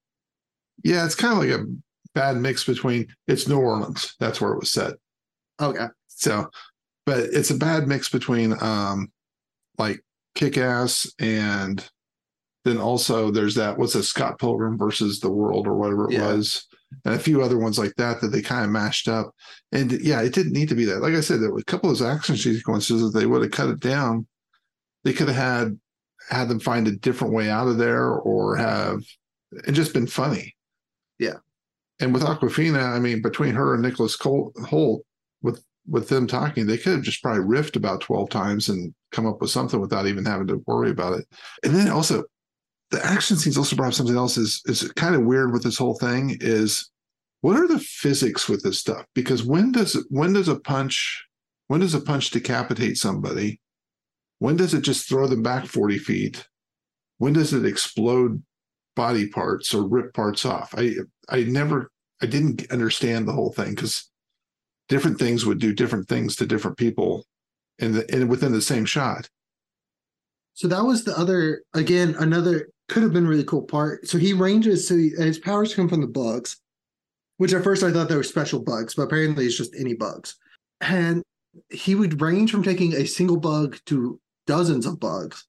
Yeah, 0.84 1.04
it's 1.04 1.14
kind 1.14 1.32
of 1.32 1.38
like 1.38 1.60
a 1.60 1.66
bad 2.14 2.36
mix 2.36 2.64
between 2.64 3.06
it's 3.26 3.48
New 3.48 3.58
Orleans. 3.58 4.14
That's 4.20 4.40
where 4.40 4.52
it 4.52 4.60
was 4.60 4.72
set. 4.72 4.94
Okay. 5.60 5.86
So, 6.08 6.48
but 7.06 7.18
it's 7.18 7.50
a 7.50 7.56
bad 7.56 7.88
mix 7.88 8.08
between 8.08 8.54
um 8.60 9.10
like 9.78 10.00
kick 10.34 10.56
ass 10.56 11.10
and 11.18 11.88
then 12.64 12.78
also 12.78 13.30
there's 13.30 13.54
that 13.54 13.78
what's 13.78 13.94
a 13.94 14.02
Scott 14.02 14.38
Pilgrim 14.38 14.78
versus 14.78 15.20
the 15.20 15.30
world 15.30 15.66
or 15.66 15.74
whatever 15.74 16.08
it 16.08 16.14
yeah. 16.14 16.32
was. 16.32 16.66
And 17.04 17.14
a 17.14 17.18
few 17.18 17.42
other 17.42 17.58
ones 17.58 17.78
like 17.78 17.94
that 17.96 18.20
that 18.20 18.28
they 18.28 18.40
kind 18.40 18.64
of 18.64 18.70
mashed 18.70 19.08
up. 19.08 19.34
And 19.72 19.92
yeah, 19.92 20.22
it 20.22 20.32
didn't 20.32 20.52
need 20.52 20.70
to 20.70 20.74
be 20.74 20.86
that. 20.86 21.02
Like 21.02 21.14
I 21.14 21.20
said, 21.20 21.40
there 21.40 21.52
were 21.52 21.58
a 21.58 21.64
couple 21.64 21.90
of 21.90 21.98
those 21.98 22.06
action 22.06 22.36
sequences 22.36 23.02
that 23.02 23.18
they 23.18 23.26
would 23.26 23.42
have 23.42 23.50
cut 23.50 23.68
it 23.68 23.80
down. 23.80 24.26
They 25.04 25.12
could 25.12 25.28
have 25.28 25.36
had 25.36 25.78
had 26.28 26.48
them 26.48 26.60
find 26.60 26.86
a 26.86 26.96
different 26.96 27.32
way 27.32 27.50
out 27.50 27.68
of 27.68 27.78
there 27.78 28.10
or 28.10 28.56
have 28.56 29.02
and 29.66 29.74
just 29.74 29.94
been 29.94 30.06
funny. 30.06 30.54
Yeah. 31.18 31.36
And 32.00 32.12
with 32.12 32.22
Awkwafina, 32.22 32.82
I 32.82 32.98
mean, 32.98 33.22
between 33.22 33.54
her 33.54 33.74
and 33.74 33.82
Nicholas 33.82 34.14
Cole, 34.14 34.52
Hoult, 34.68 35.00
with 35.42 35.62
with 35.86 36.08
them 36.08 36.26
talking, 36.26 36.66
they 36.66 36.76
could 36.76 36.92
have 36.92 37.02
just 37.02 37.22
probably 37.22 37.42
riffed 37.42 37.76
about 37.76 38.02
12 38.02 38.28
times 38.28 38.68
and 38.68 38.94
come 39.10 39.26
up 39.26 39.40
with 39.40 39.50
something 39.50 39.80
without 39.80 40.06
even 40.06 40.24
having 40.24 40.46
to 40.48 40.62
worry 40.66 40.90
about 40.90 41.18
it. 41.18 41.26
And 41.64 41.74
then 41.74 41.88
also 41.88 42.24
the 42.90 43.04
action 43.04 43.36
scenes 43.36 43.56
also 43.56 43.74
brought 43.74 43.88
up 43.88 43.94
something 43.94 44.16
else 44.16 44.36
is 44.36 44.62
is 44.66 44.90
kind 44.92 45.14
of 45.14 45.22
weird 45.22 45.52
with 45.52 45.62
this 45.62 45.78
whole 45.78 45.94
thing 45.94 46.36
is 46.40 46.90
what 47.40 47.56
are 47.56 47.68
the 47.68 47.78
physics 47.78 48.48
with 48.48 48.62
this 48.62 48.78
stuff? 48.78 49.04
Because 49.14 49.42
when 49.42 49.72
does 49.72 50.04
when 50.10 50.32
does 50.32 50.48
a 50.48 50.60
punch 50.60 51.26
when 51.68 51.80
does 51.80 51.94
a 51.94 52.00
punch 52.00 52.30
decapitate 52.30 52.96
somebody? 52.96 53.60
When 54.38 54.56
does 54.56 54.74
it 54.74 54.82
just 54.82 55.08
throw 55.08 55.26
them 55.26 55.42
back 55.42 55.66
40 55.66 55.98
feet? 55.98 56.46
When 57.18 57.32
does 57.32 57.52
it 57.52 57.64
explode 57.64 58.42
body 58.94 59.28
parts 59.28 59.74
or 59.74 59.86
rip 59.86 60.14
parts 60.14 60.44
off? 60.44 60.74
I 60.76 60.94
I 61.28 61.42
never 61.42 61.90
I 62.22 62.26
didn't 62.26 62.70
understand 62.70 63.26
the 63.26 63.32
whole 63.32 63.52
thing 63.52 63.74
because 63.74 64.08
different 64.88 65.18
things 65.18 65.44
would 65.44 65.58
do 65.58 65.72
different 65.72 66.08
things 66.08 66.36
to 66.36 66.46
different 66.46 66.76
people 66.76 67.24
in 67.78 67.92
the 67.92 68.14
in 68.14 68.28
within 68.28 68.52
the 68.52 68.62
same 68.62 68.84
shot. 68.84 69.28
So 70.54 70.68
that 70.68 70.84
was 70.84 71.04
the 71.04 71.16
other 71.18 71.62
again 71.74 72.14
another 72.18 72.68
could 72.88 73.02
have 73.02 73.12
been 73.12 73.26
really 73.26 73.44
cool 73.44 73.62
part. 73.62 74.06
So 74.06 74.18
he 74.18 74.32
ranges 74.32 74.86
so 74.86 74.96
he, 74.96 75.10
his 75.10 75.38
powers 75.38 75.74
come 75.74 75.88
from 75.88 76.00
the 76.00 76.06
bugs, 76.06 76.56
which 77.36 77.52
at 77.52 77.64
first 77.64 77.82
I 77.82 77.92
thought 77.92 78.08
they 78.08 78.16
were 78.16 78.22
special 78.22 78.60
bugs, 78.60 78.94
but 78.94 79.02
apparently 79.02 79.46
it's 79.46 79.58
just 79.58 79.74
any 79.74 79.94
bugs. 79.94 80.36
And 80.80 81.22
he 81.70 81.94
would 81.94 82.20
range 82.20 82.50
from 82.52 82.62
taking 82.62 82.94
a 82.94 83.06
single 83.06 83.36
bug 83.36 83.78
to 83.86 84.20
dozens 84.48 84.86
of 84.86 84.98
bugs, 84.98 85.46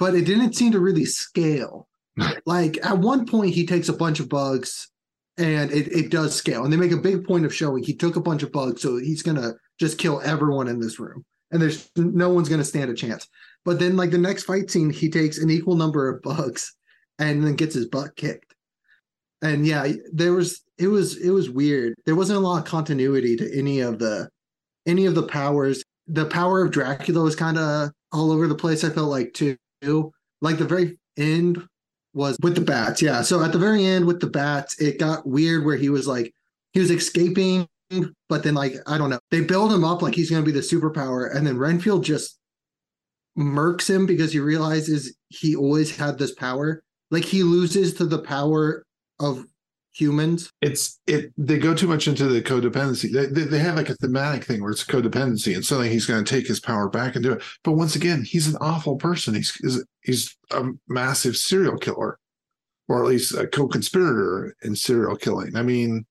but 0.00 0.16
it 0.16 0.24
didn't 0.24 0.54
seem 0.54 0.72
to 0.72 0.80
really 0.80 1.04
scale. 1.04 1.86
like 2.46 2.84
at 2.84 2.98
one 2.98 3.24
point, 3.26 3.54
he 3.54 3.64
takes 3.64 3.88
a 3.88 3.92
bunch 3.92 4.18
of 4.18 4.28
bugs 4.28 4.90
and 5.36 5.70
it, 5.70 5.86
it 5.92 6.10
does 6.10 6.34
scale. 6.34 6.64
And 6.64 6.72
they 6.72 6.76
make 6.76 6.90
a 6.90 6.96
big 6.96 7.24
point 7.24 7.46
of 7.46 7.54
showing 7.54 7.84
he 7.84 7.94
took 7.94 8.16
a 8.16 8.20
bunch 8.20 8.42
of 8.42 8.50
bugs, 8.50 8.82
so 8.82 8.96
he's 8.96 9.22
gonna 9.22 9.52
just 9.78 9.98
kill 9.98 10.20
everyone 10.22 10.66
in 10.66 10.80
this 10.80 10.98
room. 10.98 11.24
and 11.50 11.62
there's 11.62 11.90
no 11.96 12.28
one's 12.30 12.48
going 12.48 12.60
to 12.60 12.64
stand 12.64 12.90
a 12.90 12.94
chance. 12.94 13.26
But 13.64 13.78
then, 13.78 13.96
like 13.96 14.10
the 14.10 14.18
next 14.18 14.44
fight 14.44 14.70
scene, 14.70 14.90
he 14.90 15.08
takes 15.08 15.38
an 15.38 15.50
equal 15.50 15.76
number 15.76 16.08
of 16.08 16.22
bugs 16.22 16.74
and 17.18 17.44
then 17.44 17.54
gets 17.54 17.74
his 17.74 17.86
butt 17.86 18.16
kicked. 18.16 18.54
And 19.42 19.66
yeah, 19.66 19.92
there 20.12 20.32
was 20.32 20.62
it 20.78 20.88
was 20.88 21.16
it 21.16 21.30
was 21.30 21.48
weird. 21.48 21.94
There 22.06 22.16
wasn't 22.16 22.38
a 22.38 22.42
lot 22.42 22.58
of 22.58 22.64
continuity 22.64 23.36
to 23.36 23.58
any 23.58 23.80
of 23.80 23.98
the 23.98 24.28
any 24.86 25.06
of 25.06 25.14
the 25.14 25.24
powers. 25.24 25.82
The 26.06 26.26
power 26.26 26.62
of 26.62 26.72
Dracula 26.72 27.22
was 27.22 27.36
kind 27.36 27.58
of 27.58 27.90
all 28.12 28.30
over 28.30 28.46
the 28.46 28.54
place. 28.54 28.84
I 28.84 28.90
felt 28.90 29.10
like 29.10 29.34
too. 29.34 29.56
Like 30.40 30.58
the 30.58 30.64
very 30.64 30.98
end 31.16 31.66
was 32.14 32.36
with 32.42 32.54
the 32.54 32.60
bats. 32.60 33.02
Yeah. 33.02 33.22
So 33.22 33.42
at 33.42 33.52
the 33.52 33.58
very 33.58 33.84
end 33.84 34.06
with 34.06 34.20
the 34.20 34.28
bats, 34.28 34.80
it 34.80 34.98
got 34.98 35.26
weird 35.26 35.64
where 35.64 35.76
he 35.76 35.88
was 35.88 36.06
like 36.06 36.32
he 36.72 36.80
was 36.80 36.90
escaping, 36.90 37.66
but 38.28 38.42
then 38.42 38.54
like 38.54 38.74
I 38.86 38.98
don't 38.98 39.10
know. 39.10 39.20
They 39.30 39.40
build 39.40 39.72
him 39.72 39.84
up 39.84 40.02
like 40.02 40.14
he's 40.14 40.30
going 40.30 40.42
to 40.42 40.46
be 40.46 40.52
the 40.52 40.64
superpower, 40.64 41.34
and 41.34 41.46
then 41.46 41.58
Renfield 41.58 42.04
just 42.04 42.38
murks 43.38 43.88
him 43.88 44.04
because 44.04 44.32
he 44.32 44.40
realizes 44.40 45.16
he 45.28 45.54
always 45.54 45.96
had 45.96 46.18
this 46.18 46.34
power. 46.34 46.82
Like 47.10 47.24
he 47.24 47.42
loses 47.42 47.94
to 47.94 48.04
the 48.04 48.18
power 48.18 48.84
of 49.20 49.44
humans. 49.98 50.52
It's 50.62 51.00
it. 51.06 51.32
They 51.36 51.58
go 51.58 51.74
too 51.74 51.88
much 51.88 52.06
into 52.06 52.26
the 52.26 52.40
codependency. 52.40 53.12
They, 53.12 53.26
they, 53.26 53.48
they 53.48 53.58
have 53.58 53.76
like 53.76 53.88
a 53.88 53.96
thematic 53.96 54.44
thing 54.44 54.62
where 54.62 54.70
it's 54.70 54.84
codependency, 54.84 55.54
and 55.54 55.64
suddenly 55.64 55.90
he's 55.90 56.06
going 56.06 56.24
to 56.24 56.34
take 56.34 56.46
his 56.46 56.60
power 56.60 56.88
back 56.88 57.14
and 57.14 57.24
do 57.24 57.32
it. 57.32 57.42
But 57.64 57.72
once 57.72 57.96
again, 57.96 58.22
he's 58.22 58.46
an 58.46 58.56
awful 58.60 58.96
person. 58.96 59.34
He's 59.34 59.54
he's, 59.56 59.84
he's 60.02 60.36
a 60.52 60.64
massive 60.88 61.36
serial 61.36 61.78
killer, 61.78 62.18
or 62.88 63.02
at 63.02 63.08
least 63.08 63.34
a 63.34 63.46
co-conspirator 63.46 64.54
in 64.62 64.76
serial 64.76 65.16
killing. 65.16 65.56
I 65.56 65.62
mean, 65.62 66.06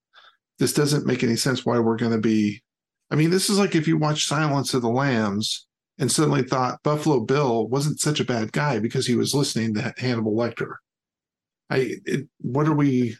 this 0.60 0.74
doesn't 0.74 1.06
make 1.06 1.24
any 1.24 1.36
sense. 1.36 1.66
Why 1.66 1.80
we're 1.80 1.98
going 1.98 2.12
to 2.12 2.18
be? 2.18 2.62
I 3.10 3.16
mean, 3.16 3.30
this 3.30 3.50
is 3.50 3.58
like 3.58 3.74
if 3.74 3.88
you 3.88 3.98
watch 3.98 4.28
Silence 4.28 4.74
of 4.74 4.82
the 4.82 4.90
Lambs 4.90 5.66
and 5.98 6.12
suddenly 6.12 6.44
thought 6.44 6.84
Buffalo 6.84 7.22
Bill 7.22 7.68
wasn't 7.68 8.00
such 8.00 8.20
a 8.20 8.26
bad 8.26 8.52
guy 8.52 8.80
because 8.80 9.08
he 9.08 9.16
was 9.16 9.34
listening 9.34 9.74
to 9.74 9.94
Hannibal 9.98 10.36
Lecter. 10.36 10.76
I 11.70 11.96
it, 12.06 12.28
what 12.40 12.68
are 12.68 12.76
we? 12.76 13.16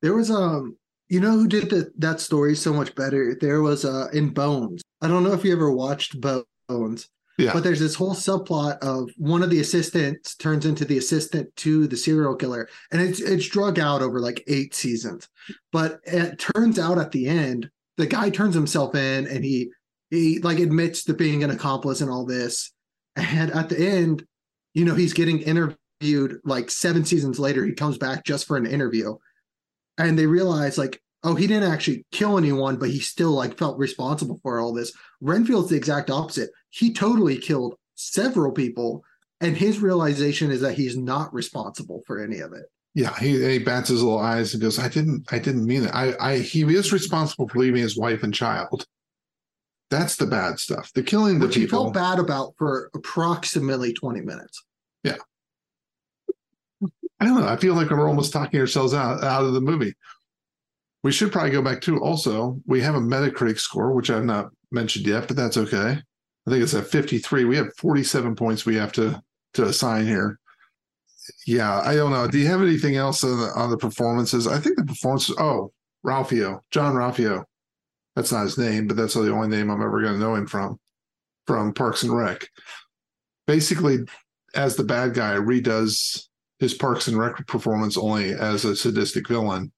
There 0.00 0.14
was 0.14 0.30
um, 0.30 0.76
you 1.08 1.20
know 1.20 1.32
who 1.32 1.48
did 1.48 1.70
the, 1.70 1.92
that 1.98 2.20
story 2.20 2.54
so 2.56 2.72
much 2.72 2.94
better? 2.94 3.36
There 3.40 3.62
was 3.62 3.84
uh 3.84 4.08
in 4.12 4.30
Bones. 4.30 4.82
I 5.00 5.08
don't 5.08 5.24
know 5.24 5.32
if 5.32 5.44
you 5.44 5.52
ever 5.52 5.70
watched 5.70 6.20
Bones. 6.20 7.08
Yeah. 7.38 7.52
But 7.54 7.64
there's 7.64 7.80
this 7.80 7.94
whole 7.94 8.14
subplot 8.14 8.78
of 8.80 9.10
one 9.16 9.42
of 9.42 9.50
the 9.50 9.60
assistants 9.60 10.34
turns 10.36 10.66
into 10.66 10.84
the 10.84 10.98
assistant 10.98 11.54
to 11.56 11.86
the 11.86 11.96
serial 11.96 12.36
killer, 12.36 12.68
and 12.90 13.00
it's 13.00 13.20
it's 13.20 13.48
drug 13.48 13.78
out 13.78 14.02
over 14.02 14.20
like 14.20 14.44
eight 14.46 14.74
seasons. 14.74 15.28
But 15.72 16.00
it 16.04 16.38
turns 16.38 16.78
out 16.78 16.98
at 16.98 17.10
the 17.10 17.26
end, 17.26 17.70
the 17.96 18.06
guy 18.06 18.30
turns 18.30 18.54
himself 18.54 18.94
in, 18.94 19.26
and 19.26 19.44
he 19.44 19.70
he 20.10 20.40
like 20.40 20.58
admits 20.58 21.04
to 21.04 21.14
being 21.14 21.42
an 21.42 21.50
accomplice 21.50 22.00
in 22.00 22.08
all 22.08 22.26
this. 22.26 22.70
And 23.16 23.50
at 23.50 23.68
the 23.68 23.78
end, 23.78 24.24
you 24.74 24.84
know, 24.84 24.94
he's 24.94 25.14
getting 25.14 25.40
interviewed 25.40 26.40
like 26.44 26.70
seven 26.70 27.04
seasons 27.04 27.38
later. 27.38 27.64
He 27.64 27.72
comes 27.72 27.98
back 27.98 28.24
just 28.24 28.46
for 28.46 28.56
an 28.56 28.66
interview, 28.66 29.16
and 29.98 30.18
they 30.18 30.26
realize 30.26 30.78
like 30.78 31.00
oh 31.24 31.34
he 31.34 31.46
didn't 31.46 31.70
actually 31.70 32.04
kill 32.10 32.38
anyone 32.38 32.76
but 32.76 32.90
he 32.90 33.00
still 33.00 33.32
like 33.32 33.58
felt 33.58 33.78
responsible 33.78 34.38
for 34.42 34.60
all 34.60 34.72
this. 34.72 34.92
Renfield's 35.20 35.70
the 35.70 35.76
exact 35.76 36.10
opposite. 36.10 36.50
He 36.70 36.92
totally 36.92 37.38
killed 37.38 37.74
several 37.94 38.52
people 38.52 39.04
and 39.40 39.56
his 39.56 39.80
realization 39.80 40.50
is 40.50 40.60
that 40.60 40.74
he's 40.74 40.96
not 40.96 41.32
responsible 41.34 42.02
for 42.06 42.22
any 42.22 42.40
of 42.40 42.52
it. 42.52 42.66
Yeah 42.94 43.16
he, 43.18 43.42
he 43.42 43.58
bats 43.58 43.88
his 43.88 44.02
little 44.02 44.18
eyes 44.18 44.52
and 44.52 44.62
goes 44.62 44.78
i 44.78 44.88
didn't 44.88 45.24
i 45.32 45.38
didn't 45.38 45.66
mean 45.66 45.84
it 45.84 45.94
i 45.94 46.14
i 46.20 46.38
he 46.38 46.62
is 46.62 46.92
responsible 46.92 47.48
for 47.48 47.58
leaving 47.58 47.82
his 47.82 47.96
wife 47.96 48.22
and 48.22 48.34
child. 48.34 48.86
That's 49.90 50.16
the 50.16 50.26
bad 50.26 50.58
stuff. 50.58 50.90
The 50.94 51.02
killing 51.02 51.38
the 51.38 51.46
which 51.46 51.54
he 51.54 51.66
felt 51.66 51.92
bad 51.92 52.18
about 52.18 52.54
for 52.56 52.90
approximately 52.94 53.92
20 53.92 54.22
minutes 54.22 54.64
I 57.22 57.24
don't 57.24 57.40
know. 57.40 57.46
I 57.46 57.54
feel 57.54 57.74
like 57.74 57.88
we're 57.88 58.08
almost 58.08 58.32
talking 58.32 58.58
ourselves 58.58 58.94
out, 58.94 59.22
out 59.22 59.44
of 59.44 59.52
the 59.52 59.60
movie. 59.60 59.94
We 61.04 61.12
should 61.12 61.30
probably 61.30 61.52
go 61.52 61.62
back 61.62 61.80
to 61.82 62.00
also, 62.00 62.60
we 62.66 62.80
have 62.80 62.96
a 62.96 63.00
Metacritic 63.00 63.60
score, 63.60 63.92
which 63.92 64.10
I've 64.10 64.24
not 64.24 64.50
mentioned 64.72 65.06
yet, 65.06 65.28
but 65.28 65.36
that's 65.36 65.56
okay. 65.56 66.02
I 66.46 66.50
think 66.50 66.64
it's 66.64 66.74
at 66.74 66.88
53. 66.88 67.44
We 67.44 67.56
have 67.56 67.72
47 67.76 68.34
points 68.34 68.66
we 68.66 68.74
have 68.74 68.90
to 68.94 69.22
to 69.54 69.64
assign 69.66 70.04
here. 70.04 70.40
Yeah, 71.46 71.80
I 71.84 71.94
don't 71.94 72.10
know. 72.10 72.26
Do 72.26 72.38
you 72.38 72.48
have 72.48 72.60
anything 72.60 72.96
else 72.96 73.22
on 73.22 73.38
the, 73.38 73.52
on 73.54 73.70
the 73.70 73.78
performances? 73.78 74.48
I 74.48 74.58
think 74.58 74.76
the 74.76 74.84
performances. 74.84 75.36
Oh, 75.38 75.70
Ralphio, 76.04 76.58
Jean-Ralphio. 76.72 77.44
That's 78.16 78.32
not 78.32 78.42
his 78.42 78.58
name, 78.58 78.88
but 78.88 78.96
that's 78.96 79.14
the 79.14 79.30
only 79.30 79.46
name 79.46 79.70
I'm 79.70 79.80
ever 79.80 80.02
going 80.02 80.14
to 80.14 80.18
know 80.18 80.34
him 80.34 80.48
from, 80.48 80.80
from 81.46 81.72
Parks 81.72 82.02
and 82.02 82.16
Rec. 82.16 82.48
Basically, 83.46 83.98
as 84.56 84.74
the 84.74 84.82
bad 84.82 85.14
guy, 85.14 85.34
redoes 85.34 86.26
his 86.62 86.74
Parks 86.74 87.08
and 87.08 87.18
Rec 87.18 87.44
performance 87.48 87.98
only 87.98 88.34
as 88.34 88.64
a 88.64 88.76
sadistic 88.76 89.26
villain. 89.26 89.72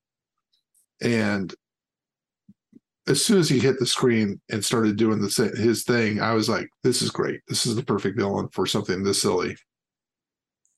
And 1.00 1.52
as 3.08 3.24
soon 3.24 3.38
as 3.38 3.48
he 3.48 3.58
hit 3.58 3.78
the 3.78 3.86
screen 3.86 4.38
and 4.50 4.62
started 4.62 4.96
doing 4.96 5.18
the 5.18 5.52
his 5.56 5.84
thing, 5.84 6.20
I 6.20 6.34
was 6.34 6.50
like, 6.50 6.68
"This 6.82 7.00
is 7.00 7.10
great. 7.10 7.40
This 7.48 7.64
is 7.64 7.74
the 7.74 7.82
perfect 7.82 8.18
villain 8.18 8.48
for 8.52 8.66
something 8.66 9.02
this 9.02 9.22
silly." 9.22 9.56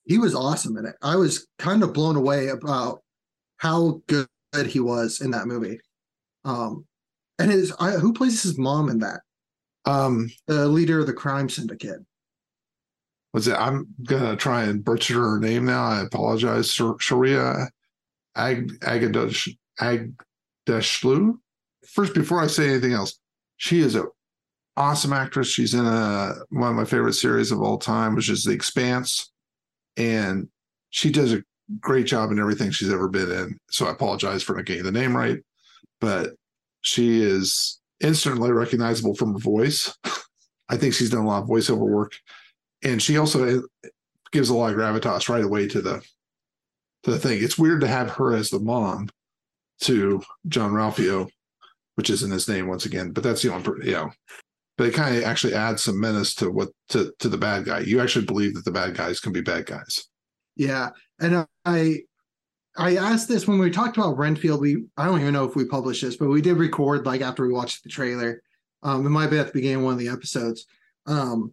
He 0.04 0.18
was 0.18 0.36
awesome 0.36 0.76
in 0.76 0.86
it. 0.86 0.94
I 1.02 1.16
was 1.16 1.48
kind 1.58 1.82
of 1.82 1.92
blown 1.92 2.14
away 2.14 2.48
about 2.48 3.02
how 3.56 4.00
good 4.06 4.28
he 4.66 4.78
was 4.78 5.20
in 5.20 5.32
that 5.32 5.48
movie. 5.48 5.80
Um, 6.44 6.86
and 7.40 7.50
his 7.50 7.72
I, 7.80 7.92
who 7.92 8.12
plays 8.12 8.44
his 8.44 8.56
mom 8.56 8.90
in 8.90 9.00
that? 9.00 9.22
Um, 9.86 10.30
the 10.46 10.68
leader 10.68 11.00
of 11.00 11.08
the 11.08 11.12
crime 11.12 11.48
syndicate. 11.48 11.98
Was 13.36 13.48
it? 13.48 13.54
I'm 13.54 13.86
gonna 14.02 14.34
try 14.34 14.62
and 14.62 14.82
butcher 14.82 15.20
her 15.20 15.38
name 15.38 15.66
now. 15.66 15.84
I 15.84 16.00
apologize, 16.00 16.72
Sharia 16.72 17.68
Ag 18.34 18.80
Agadash 18.80 19.54
Agdashlu. 19.78 21.34
First, 21.86 22.14
before 22.14 22.40
I 22.40 22.46
say 22.46 22.70
anything 22.70 22.94
else, 22.94 23.20
she 23.58 23.80
is 23.80 23.94
a 23.94 24.06
awesome 24.78 25.12
actress. 25.12 25.48
She's 25.48 25.74
in 25.74 25.84
a 25.84 26.32
one 26.48 26.70
of 26.70 26.76
my 26.76 26.86
favorite 26.86 27.12
series 27.12 27.52
of 27.52 27.60
all 27.60 27.76
time, 27.76 28.14
which 28.14 28.30
is 28.30 28.42
The 28.42 28.52
Expanse, 28.52 29.30
and 29.98 30.48
she 30.88 31.10
does 31.10 31.34
a 31.34 31.42
great 31.78 32.06
job 32.06 32.30
in 32.32 32.38
everything 32.38 32.70
she's 32.70 32.90
ever 32.90 33.06
been 33.06 33.30
in. 33.30 33.58
So 33.70 33.84
I 33.84 33.90
apologize 33.90 34.42
for 34.42 34.56
not 34.56 34.64
getting 34.64 34.84
the 34.84 34.92
name 34.92 35.14
right, 35.14 35.40
but 36.00 36.30
she 36.80 37.20
is 37.22 37.82
instantly 38.00 38.50
recognizable 38.50 39.14
from 39.14 39.34
her 39.34 39.38
voice. 39.38 39.94
I 40.70 40.78
think 40.78 40.94
she's 40.94 41.10
done 41.10 41.24
a 41.24 41.28
lot 41.28 41.42
of 41.42 41.50
voiceover 41.50 41.86
work, 41.86 42.12
and 42.82 43.02
she 43.02 43.18
also 43.18 43.62
gives 44.32 44.48
a 44.48 44.54
lot 44.54 44.72
of 44.72 44.78
gravitas 44.78 45.28
right 45.28 45.44
away 45.44 45.68
to 45.68 45.80
the 45.80 46.02
to 47.02 47.10
the 47.10 47.18
thing. 47.18 47.42
It's 47.42 47.58
weird 47.58 47.80
to 47.82 47.86
have 47.86 48.10
her 48.10 48.34
as 48.34 48.50
the 48.50 48.58
mom 48.58 49.08
to 49.82 50.22
Jean-Ralphio, 50.48 51.28
which 51.94 52.10
isn't 52.10 52.30
his 52.30 52.48
name 52.48 52.66
once 52.66 52.86
again, 52.86 53.12
but 53.12 53.22
that's 53.22 53.42
the 53.42 53.52
only, 53.52 53.86
you 53.86 53.92
know, 53.92 54.10
but 54.76 54.88
it 54.88 54.94
kind 54.94 55.16
of 55.16 55.24
actually 55.24 55.54
adds 55.54 55.82
some 55.82 56.00
menace 56.00 56.34
to 56.36 56.50
what 56.50 56.70
to 56.90 57.12
to 57.18 57.28
the 57.28 57.38
bad 57.38 57.64
guy. 57.64 57.80
You 57.80 58.00
actually 58.00 58.26
believe 58.26 58.54
that 58.54 58.64
the 58.64 58.70
bad 58.70 58.94
guys 58.94 59.20
can 59.20 59.32
be 59.32 59.40
bad 59.40 59.66
guys. 59.66 60.04
Yeah, 60.56 60.90
and 61.20 61.46
I 61.64 62.00
I 62.76 62.96
asked 62.96 63.28
this 63.28 63.46
when 63.46 63.58
we 63.58 63.70
talked 63.70 63.96
about 63.96 64.18
Renfield. 64.18 64.60
We 64.60 64.84
I 64.96 65.06
don't 65.06 65.20
even 65.20 65.32
know 65.32 65.44
if 65.44 65.56
we 65.56 65.64
published 65.64 66.02
this, 66.02 66.16
but 66.16 66.28
we 66.28 66.42
did 66.42 66.56
record 66.56 67.06
like 67.06 67.20
after 67.20 67.46
we 67.46 67.52
watched 67.52 67.82
the 67.82 67.88
trailer. 67.88 68.42
Um, 68.82 69.06
it 69.06 69.10
might 69.10 69.30
be 69.30 69.38
at 69.38 69.46
the 69.48 69.52
beginning 69.52 69.78
of 69.78 69.84
one 69.84 69.94
of 69.94 69.98
the 69.98 70.08
episodes. 70.08 70.66
Um, 71.06 71.52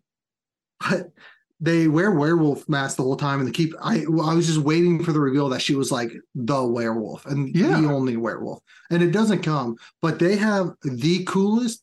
but 0.80 1.12
they 1.60 1.88
wear 1.88 2.12
werewolf 2.12 2.68
masks 2.68 2.96
the 2.96 3.04
whole 3.04 3.16
time 3.16 3.40
and 3.40 3.48
they 3.48 3.52
keep 3.52 3.74
I 3.82 4.00
I 4.02 4.34
was 4.34 4.48
just 4.48 4.60
waiting 4.60 5.04
for 5.04 5.14
the 5.14 5.20
reveal 5.20 5.48
that 5.50 5.62
she 5.62 5.76
was 5.76 5.92
like 5.92 6.12
the 6.36 6.64
werewolf 6.66 7.26
and 7.26 7.56
Yeah. 7.56 7.80
the 7.80 7.88
only 7.88 8.18
werewolf. 8.18 8.62
And 8.90 9.02
it 9.02 9.12
doesn't 9.12 9.44
come, 9.44 9.76
but 10.02 10.20
they 10.20 10.36
have 10.36 10.72
the 10.84 11.24
coolest 11.26 11.82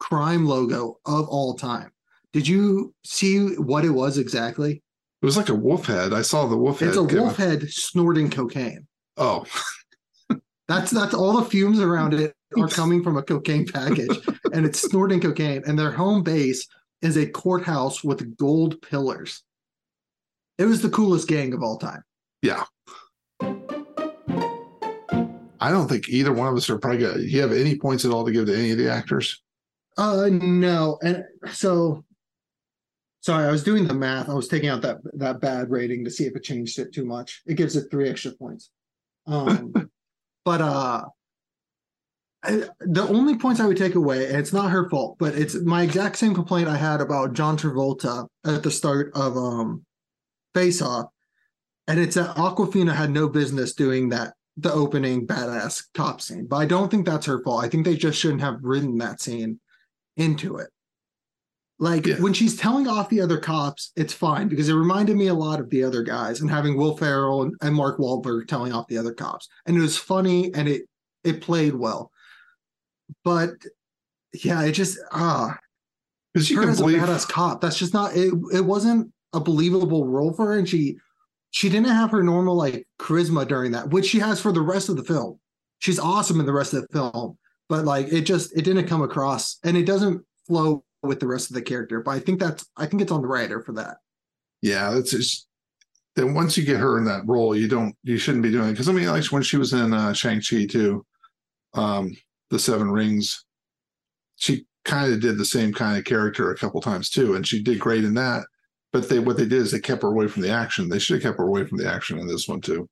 crime 0.00 0.46
logo 0.46 0.98
of 1.06 1.28
all 1.28 1.54
time. 1.54 1.92
Did 2.32 2.48
you 2.48 2.94
see 3.04 3.54
what 3.56 3.84
it 3.84 3.90
was 3.90 4.18
exactly? 4.18 4.82
It 5.20 5.26
was 5.26 5.36
like 5.36 5.50
a 5.50 5.54
wolf 5.54 5.86
head. 5.86 6.12
I 6.12 6.22
saw 6.22 6.46
the 6.48 6.56
wolf 6.56 6.80
head. 6.80 6.88
It's 6.88 6.96
a 6.98 7.02
wolf 7.04 7.36
head 7.36 7.68
snorting 7.70 8.28
cocaine. 8.30 8.88
Oh, 9.16 9.44
That's 10.68 10.90
that's 10.90 11.14
all 11.14 11.34
the 11.38 11.44
fumes 11.44 11.78
around 11.80 12.14
it 12.14 12.34
are 12.58 12.68
coming 12.80 13.02
from 13.02 13.16
a 13.16 13.22
cocaine 13.22 13.66
package 13.66 14.18
and 14.52 14.64
it's 14.66 14.80
snorting 14.80 15.20
cocaine 15.20 15.62
and 15.66 15.78
their 15.78 15.90
home 15.92 16.22
base 16.22 16.66
is 17.02 17.16
a 17.16 17.26
courthouse 17.26 18.02
with 18.02 18.36
gold 18.36 18.80
pillars. 18.80 19.42
It 20.58 20.64
was 20.66 20.82
the 20.82 20.90
coolest 20.90 21.28
gang 21.28 21.52
of 21.52 21.62
all 21.62 21.78
time. 21.78 22.02
yeah. 22.42 22.64
I 25.60 25.70
don't 25.70 25.86
think 25.86 26.08
either 26.08 26.32
one 26.32 26.48
of 26.48 26.56
us 26.56 26.68
are 26.70 26.78
probably 26.78 26.98
good. 26.98 27.18
Do 27.18 27.22
you 27.22 27.40
have 27.40 27.52
any 27.52 27.76
points 27.78 28.04
at 28.04 28.10
all 28.10 28.24
to 28.24 28.32
give 28.32 28.46
to 28.46 28.56
any 28.56 28.72
of 28.72 28.78
the 28.78 28.90
actors? 28.90 29.40
Uh 29.96 30.28
no. 30.30 30.98
And 31.02 31.24
so 31.52 32.04
sorry, 33.20 33.46
I 33.46 33.52
was 33.52 33.62
doing 33.62 33.86
the 33.86 33.94
math. 33.94 34.28
I 34.28 34.34
was 34.34 34.48
taking 34.48 34.70
out 34.70 34.82
that 34.82 34.96
that 35.14 35.40
bad 35.40 35.70
rating 35.70 36.04
to 36.04 36.10
see 36.10 36.24
if 36.24 36.34
it 36.34 36.42
changed 36.42 36.80
it 36.80 36.92
too 36.92 37.04
much. 37.04 37.42
It 37.46 37.54
gives 37.54 37.76
it 37.76 37.90
three 37.90 38.08
extra 38.08 38.32
points. 38.32 38.70
Um 39.26 39.72
but 40.44 40.60
uh 40.60 41.04
I, 42.44 42.64
the 42.80 43.06
only 43.08 43.36
points 43.36 43.60
I 43.60 43.66
would 43.66 43.76
take 43.76 43.94
away, 43.94 44.26
and 44.26 44.36
it's 44.36 44.52
not 44.52 44.70
her 44.70 44.88
fault, 44.90 45.16
but 45.18 45.34
it's 45.34 45.54
my 45.62 45.82
exact 45.82 46.16
same 46.16 46.34
complaint 46.34 46.68
I 46.68 46.76
had 46.76 47.00
about 47.00 47.34
John 47.34 47.56
Travolta 47.56 48.26
at 48.44 48.62
the 48.62 48.70
start 48.70 49.12
of 49.14 49.36
um 49.36 49.84
Face 50.54 50.82
Off, 50.82 51.06
and 51.86 51.98
it's 52.00 52.16
that 52.16 52.36
Awkwafina 52.36 52.94
had 52.94 53.10
no 53.10 53.28
business 53.28 53.74
doing 53.74 54.08
that 54.10 54.34
the 54.56 54.72
opening 54.72 55.26
badass 55.26 55.84
cop 55.94 56.20
scene. 56.20 56.46
But 56.46 56.56
I 56.56 56.66
don't 56.66 56.90
think 56.90 57.06
that's 57.06 57.26
her 57.26 57.42
fault. 57.42 57.64
I 57.64 57.68
think 57.68 57.84
they 57.84 57.96
just 57.96 58.18
shouldn't 58.18 58.42
have 58.42 58.58
written 58.62 58.98
that 58.98 59.20
scene 59.20 59.60
into 60.16 60.56
it. 60.58 60.68
Like 61.78 62.06
Yeah. 62.06 62.20
when 62.20 62.32
she's 62.32 62.56
telling 62.56 62.86
off 62.86 63.08
the 63.08 63.22
other 63.22 63.38
cops, 63.38 63.92
it's 63.96 64.12
fine 64.12 64.48
because 64.48 64.68
it 64.68 64.74
reminded 64.74 65.16
me 65.16 65.28
a 65.28 65.34
lot 65.34 65.58
of 65.58 65.70
the 65.70 65.82
other 65.82 66.02
guys 66.02 66.40
and 66.40 66.50
having 66.50 66.76
Will 66.76 66.96
Ferrell 66.96 67.42
and, 67.42 67.54
and 67.62 67.74
Mark 67.74 67.98
Wahlberg 67.98 68.46
telling 68.46 68.72
off 68.72 68.86
the 68.88 68.98
other 68.98 69.14
cops. 69.14 69.48
And 69.66 69.76
it 69.76 69.80
was 69.80 69.96
funny 69.96 70.52
and 70.54 70.68
it 70.68 70.82
it 71.24 71.40
played 71.40 71.74
well. 71.74 72.11
But 73.24 73.50
yeah, 74.32 74.62
it 74.64 74.72
just 74.72 74.98
ah 75.12 75.58
Because 76.32 76.50
you 76.50 76.60
her 76.60 76.70
as 76.70 76.80
a 76.80 76.84
badass 76.84 77.28
cop. 77.28 77.60
That's 77.60 77.78
just 77.78 77.94
not 77.94 78.16
it. 78.16 78.32
It 78.52 78.64
wasn't 78.64 79.12
a 79.32 79.40
believable 79.40 80.06
role 80.06 80.32
for 80.32 80.46
her, 80.46 80.58
and 80.58 80.68
she 80.68 80.96
she 81.50 81.68
didn't 81.68 81.88
have 81.88 82.10
her 82.10 82.22
normal 82.22 82.56
like 82.56 82.86
charisma 82.98 83.46
during 83.46 83.72
that, 83.72 83.90
which 83.90 84.06
she 84.06 84.18
has 84.18 84.40
for 84.40 84.52
the 84.52 84.60
rest 84.60 84.88
of 84.88 84.96
the 84.96 85.04
film. 85.04 85.38
She's 85.78 85.98
awesome 85.98 86.40
in 86.40 86.46
the 86.46 86.52
rest 86.52 86.74
of 86.74 86.82
the 86.82 86.88
film, 86.92 87.38
but 87.68 87.84
like 87.84 88.12
it 88.12 88.22
just 88.22 88.56
it 88.56 88.62
didn't 88.62 88.86
come 88.86 89.02
across, 89.02 89.58
and 89.64 89.76
it 89.76 89.84
doesn't 89.84 90.24
flow 90.46 90.84
with 91.02 91.20
the 91.20 91.26
rest 91.26 91.50
of 91.50 91.54
the 91.54 91.62
character. 91.62 92.00
But 92.00 92.12
I 92.12 92.20
think 92.20 92.40
that's 92.40 92.64
I 92.76 92.86
think 92.86 93.02
it's 93.02 93.12
on 93.12 93.22
the 93.22 93.28
writer 93.28 93.60
for 93.60 93.72
that. 93.72 93.98
Yeah, 94.62 94.90
that's 94.90 95.10
just 95.10 95.46
then 96.14 96.34
once 96.34 96.56
you 96.56 96.64
get 96.64 96.78
her 96.78 96.98
in 96.98 97.04
that 97.04 97.26
role, 97.26 97.56
you 97.56 97.68
don't 97.68 97.96
you 98.02 98.18
shouldn't 98.18 98.42
be 98.42 98.50
doing 98.50 98.68
it. 98.68 98.72
Because 98.72 98.88
I 98.88 98.92
mean, 98.92 99.06
like 99.06 99.24
when 99.26 99.42
she 99.42 99.56
was 99.56 99.72
in 99.72 99.92
uh 99.92 100.12
Shang-Chi 100.12 100.66
too, 100.66 101.04
um, 101.74 102.16
the 102.52 102.58
Seven 102.58 102.90
Rings, 102.90 103.44
she 104.36 104.66
kind 104.84 105.12
of 105.12 105.20
did 105.20 105.38
the 105.38 105.44
same 105.44 105.72
kind 105.72 105.98
of 105.98 106.04
character 106.04 106.50
a 106.50 106.56
couple 106.56 106.80
times 106.80 107.08
too, 107.08 107.34
and 107.34 107.46
she 107.46 107.62
did 107.62 107.80
great 107.80 108.04
in 108.04 108.14
that. 108.14 108.44
But 108.92 109.08
they 109.08 109.18
what 109.18 109.38
they 109.38 109.44
did 109.44 109.54
is 109.54 109.72
they 109.72 109.80
kept 109.80 110.02
her 110.02 110.08
away 110.08 110.28
from 110.28 110.42
the 110.42 110.50
action. 110.50 110.88
They 110.88 110.98
should 110.98 111.14
have 111.14 111.22
kept 111.22 111.38
her 111.38 111.46
away 111.46 111.64
from 111.64 111.78
the 111.78 111.90
action 111.90 112.18
in 112.18 112.28
this 112.28 112.46
one 112.46 112.60
too. 112.60 112.88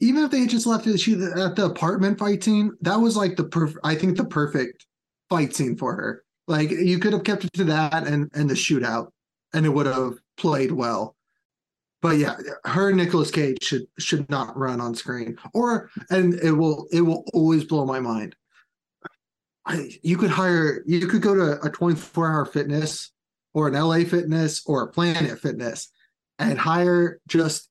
Even 0.00 0.24
if 0.24 0.30
they 0.30 0.40
had 0.40 0.50
just 0.50 0.66
left 0.66 0.86
it 0.86 0.98
she 0.98 1.14
at 1.14 1.54
the 1.54 1.66
apartment 1.66 2.18
fight 2.18 2.42
scene, 2.42 2.72
that 2.82 2.96
was 2.96 3.16
like 3.16 3.36
the 3.36 3.44
perfect. 3.44 3.78
I 3.84 3.94
think 3.94 4.16
the 4.16 4.24
perfect 4.24 4.84
fight 5.30 5.54
scene 5.54 5.76
for 5.76 5.94
her. 5.94 6.24
Like 6.48 6.70
you 6.70 6.98
could 6.98 7.12
have 7.12 7.24
kept 7.24 7.44
it 7.44 7.52
to 7.54 7.64
that 7.64 8.06
and 8.06 8.28
and 8.34 8.50
the 8.50 8.54
shootout, 8.54 9.10
and 9.54 9.64
it 9.64 9.70
would 9.70 9.86
have 9.86 10.14
played 10.36 10.72
well. 10.72 11.14
But 12.02 12.18
yeah, 12.18 12.36
her 12.64 12.88
and 12.88 12.96
Nicolas 12.96 13.30
Cage 13.30 13.62
should 13.62 13.86
should 13.98 14.28
not 14.28 14.56
run 14.56 14.80
on 14.80 14.96
screen, 14.96 15.38
or 15.54 15.88
and 16.10 16.34
it 16.34 16.52
will 16.52 16.88
it 16.90 17.02
will 17.02 17.24
always 17.32 17.62
blow 17.62 17.86
my 17.86 18.00
mind. 18.00 18.34
You 20.02 20.16
could 20.16 20.30
hire 20.30 20.82
you 20.86 21.06
could 21.06 21.22
go 21.22 21.34
to 21.34 21.60
a 21.62 21.70
24 21.70 22.30
hour 22.30 22.44
fitness 22.44 23.12
or 23.54 23.68
an 23.68 23.74
LA 23.74 24.04
fitness 24.04 24.62
or 24.66 24.82
a 24.82 24.88
Planet 24.88 25.38
Fitness 25.40 25.90
and 26.38 26.58
hire 26.58 27.20
just 27.26 27.68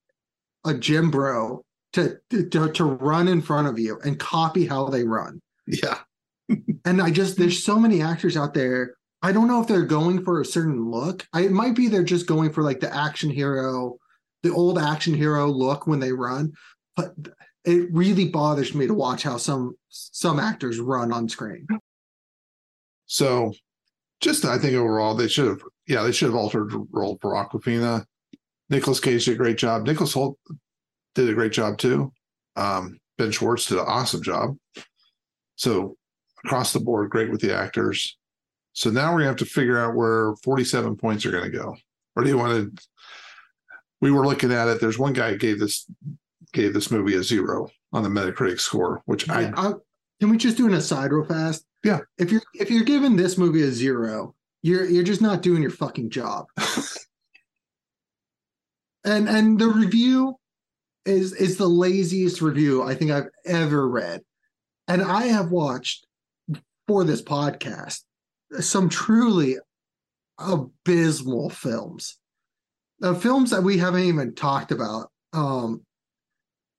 a 0.66 0.74
gym 0.74 1.10
bro 1.12 1.63
to, 1.94 2.18
to 2.30 2.72
to 2.72 2.84
run 2.84 3.27
in 3.27 3.42
front 3.42 3.68
of 3.68 3.80
you 3.80 4.00
and 4.04 4.20
copy 4.20 4.66
how 4.66 4.89
they 4.89 5.04
run. 5.04 5.42
Yeah, 5.66 6.00
And 6.86 7.01
I 7.01 7.12
just 7.12 7.38
there's 7.38 7.63
so 7.63 7.80
many 7.80 8.01
actors 8.01 8.38
out 8.38 8.54
there. 8.54 8.96
I 9.22 9.32
don't 9.32 9.48
know 9.48 9.62
if 9.62 9.68
they're 9.68 9.84
going 9.84 10.24
for 10.24 10.42
a 10.42 10.46
certain 10.46 10.89
look. 10.89 11.25
I, 11.34 11.42
it 11.42 11.51
might 11.51 11.75
be 11.75 11.88
they're 11.88 12.04
just 12.04 12.27
going 12.27 12.54
for 12.54 12.63
like 12.63 12.80
the 12.80 12.94
action 12.96 13.30
hero, 13.30 13.98
the 14.44 14.54
old 14.54 14.77
action 14.77 15.13
hero 15.13 15.48
look 15.48 15.88
when 15.88 16.00
they 16.00 16.12
run. 16.12 16.54
But 16.96 17.13
it 17.66 17.92
really 17.92 18.29
bothers 18.29 18.74
me 18.74 18.88
to 18.88 18.94
watch 18.94 19.24
how 19.24 19.38
some 19.38 19.75
some 19.90 20.40
actors 20.40 20.79
run 20.79 21.12
on 21.12 21.27
screen. 21.27 21.68
So, 23.07 23.53
just 24.22 24.46
I 24.46 24.57
think 24.57 24.75
overall 24.75 25.15
they 25.15 25.27
should 25.27 25.48
have, 25.48 25.61
yeah, 25.87 26.03
they 26.03 26.11
should 26.11 26.27
have 26.27 26.35
altered 26.35 26.72
role 26.91 27.17
for 27.22 27.33
Awkwafina. 27.33 28.05
Nicolas 28.70 29.00
Cage 29.00 29.25
did 29.25 29.35
a 29.35 29.37
great 29.37 29.57
job. 29.57 29.85
Nicholas 29.85 30.13
Hoult 30.13 30.35
did 31.15 31.29
a 31.29 31.33
great 31.33 31.51
job 31.53 31.77
too. 31.77 32.11
Um, 32.55 33.00
ben 33.17 33.31
Schwartz 33.31 33.67
did 33.67 33.77
an 33.77 33.85
awesome 33.87 34.22
job. 34.22 34.55
So 35.55 35.96
across 36.43 36.74
the 36.74 36.79
board, 36.79 37.09
great 37.09 37.31
with 37.31 37.41
the 37.41 37.55
actors. 37.55 38.17
So 38.74 38.89
now 38.89 39.15
we 39.15 39.24
have 39.24 39.37
to 39.37 39.46
figure 39.46 39.79
out 39.79 39.96
where 39.96 40.35
47 40.43 40.98
points 40.98 41.25
are 41.25 41.31
going 41.31 41.50
to 41.51 41.57
go. 41.57 41.75
Or 42.15 42.24
do 42.24 42.29
you 42.29 42.37
want 42.37 42.75
to? 42.75 42.83
We 44.01 44.11
were 44.11 44.25
looking 44.27 44.51
at 44.51 44.67
it. 44.67 44.79
There's 44.81 45.00
one 45.00 45.13
guy 45.13 45.35
gave 45.35 45.59
this 45.59 45.87
gave 46.53 46.74
this 46.74 46.91
movie 46.91 47.15
a 47.15 47.24
zero 47.24 47.67
on 47.93 48.03
the 48.03 48.09
Metacritic 48.09 48.59
score, 48.59 49.01
which 49.05 49.29
I 49.29 49.41
Yeah, 49.41 49.53
I- 49.55 49.74
can 50.20 50.29
we 50.29 50.37
just 50.37 50.57
do 50.57 50.65
an 50.67 50.74
aside 50.74 51.11
real 51.11 51.25
fast? 51.25 51.63
Yeah. 51.83 52.00
If 52.18 52.31
you're 52.31 52.42
if 52.53 52.70
you're 52.70 52.83
giving 52.83 53.16
this 53.16 53.37
movie 53.37 53.63
a 53.63 53.72
zero, 53.72 54.35
you're 54.61 54.85
you're 54.85 55.03
just 55.03 55.22
not 55.22 55.42
doing 55.42 55.61
your 55.61 55.72
fucking 55.72 56.09
job. 56.09 56.46
and 59.05 59.29
and 59.29 59.59
the 59.59 59.68
review 59.68 60.35
is 61.05 61.33
is 61.33 61.57
the 61.57 61.68
laziest 61.68 62.42
review 62.42 62.83
I 62.83 62.96
think 62.96 63.11
I've 63.11 63.29
ever 63.46 63.87
read. 63.87 64.22
And 64.87 65.01
I 65.01 65.25
have 65.25 65.51
watched 65.51 66.05
for 66.87 67.03
this 67.03 67.22
podcast 67.22 68.01
some 68.59 68.90
truly 68.90 69.57
abysmal 70.40 71.50
films. 71.50 72.18
The 73.00 73.16
films 73.16 73.51
that 73.51 73.63
we 73.63 73.77
haven't 73.77 74.03
even 74.03 74.35
talked 74.35 74.72
about. 74.72 75.09
Um 75.33 75.83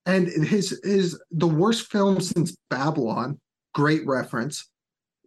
and 0.07 0.27
his 0.27 0.81
his 0.83 1.21
the 1.31 1.47
worst 1.47 1.91
film 1.91 2.21
since 2.21 2.57
Babylon, 2.71 3.39
great 3.75 4.07
reference. 4.07 4.69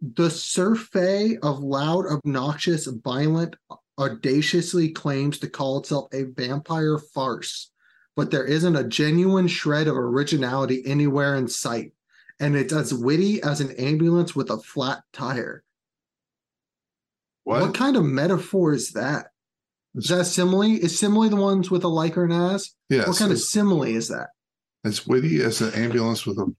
The 0.02 0.30
survey 0.30 1.38
of 1.42 1.60
loud, 1.60 2.06
obnoxious, 2.06 2.86
violent, 2.86 3.54
audaciously 3.98 4.90
claims 4.90 5.38
to 5.38 5.48
call 5.48 5.78
itself 5.78 6.08
a 6.12 6.24
vampire 6.24 6.98
farce, 6.98 7.70
but 8.16 8.32
there 8.32 8.44
isn't 8.44 8.74
a 8.74 8.82
genuine 8.82 9.46
shred 9.46 9.86
of 9.86 9.96
originality 9.96 10.82
anywhere 10.84 11.36
in 11.36 11.46
sight, 11.46 11.92
and 12.40 12.56
it's 12.56 12.72
as 12.72 12.92
witty 12.92 13.40
as 13.42 13.60
an 13.60 13.70
ambulance 13.72 14.34
with 14.34 14.50
a 14.50 14.58
flat 14.58 15.02
tire. 15.12 15.62
what? 17.44 17.62
What, 17.62 17.74
kind 17.74 17.96
of 17.96 18.04
metaphor 18.04 18.72
is 18.72 18.90
that? 18.92 19.28
Is 19.94 20.08
that 20.08 20.24
simile? 20.24 20.62
Is 20.62 20.98
simile 20.98 21.28
the 21.28 21.36
ones 21.36 21.70
with 21.70 21.84
a 21.84 21.88
like 21.88 22.16
or 22.16 22.24
an 22.24 22.32
as? 22.32 22.74
yes, 22.88 23.06
what 23.06 23.18
kind 23.18 23.30
of 23.30 23.38
simile 23.38 23.84
is 23.84 24.08
that? 24.08 24.30
as 24.84 25.06
witty 25.06 25.42
as 25.42 25.60
an 25.60 25.72
ambulance 25.74 26.26
with 26.26 26.38
a. 26.38 26.52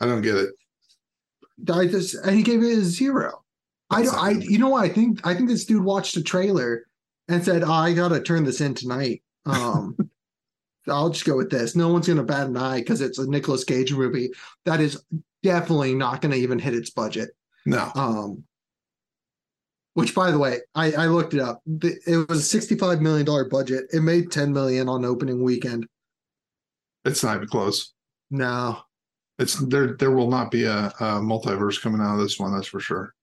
I 0.00 0.06
don't 0.06 0.22
get 0.22 0.36
it. 0.36 0.50
I 1.72 1.86
just 1.86 2.14
and 2.14 2.36
he 2.36 2.42
gave 2.42 2.62
it 2.62 2.78
a 2.78 2.82
zero. 2.82 3.42
I 3.90 4.02
don't. 4.02 4.14
I 4.14 4.30
you 4.30 4.58
know 4.58 4.68
what? 4.70 4.84
I 4.84 4.88
think 4.88 5.26
I 5.26 5.34
think 5.34 5.48
this 5.48 5.64
dude 5.64 5.84
watched 5.84 6.14
the 6.14 6.22
trailer 6.22 6.86
and 7.28 7.44
said, 7.44 7.62
oh, 7.64 7.72
"I 7.72 7.92
gotta 7.92 8.20
turn 8.20 8.44
this 8.44 8.60
in 8.60 8.74
tonight." 8.74 9.22
Um, 9.46 9.96
I'll 10.88 11.10
just 11.10 11.24
go 11.24 11.36
with 11.36 11.50
this. 11.50 11.74
No 11.76 11.88
one's 11.92 12.08
gonna 12.08 12.22
bat 12.22 12.46
an 12.46 12.56
eye 12.56 12.80
because 12.80 13.00
it's 13.00 13.18
a 13.18 13.28
Nicolas 13.28 13.64
Cage 13.64 13.92
movie 13.92 14.30
that 14.64 14.80
is 14.80 15.02
definitely 15.42 15.94
not 15.94 16.20
gonna 16.20 16.36
even 16.36 16.58
hit 16.58 16.74
its 16.74 16.90
budget. 16.90 17.30
No, 17.66 17.90
Um, 17.94 18.44
which, 19.94 20.14
by 20.14 20.30
the 20.30 20.38
way, 20.38 20.60
I, 20.74 20.92
I 20.92 21.06
looked 21.06 21.34
it 21.34 21.40
up. 21.40 21.60
It 21.66 22.28
was 22.28 22.38
a 22.38 22.42
sixty-five 22.42 23.00
million 23.02 23.26
dollar 23.26 23.48
budget. 23.48 23.84
It 23.92 24.00
made 24.02 24.30
ten 24.30 24.52
million 24.52 24.88
on 24.88 25.04
opening 25.04 25.42
weekend. 25.42 25.86
it's 27.04 27.22
not 27.24 27.36
even 27.36 27.48
close. 27.48 27.92
No, 28.30 28.78
It's 29.40 29.54
there. 29.54 29.96
There 29.96 30.10
will 30.12 30.30
not 30.30 30.50
be 30.50 30.64
a, 30.64 30.86
a 31.00 31.04
multiverse 31.20 31.80
coming 31.80 32.00
out 32.00 32.14
of 32.14 32.20
this 32.20 32.38
one. 32.38 32.52
That's 32.54 32.66
for 32.68 32.80
sure. 32.80 33.14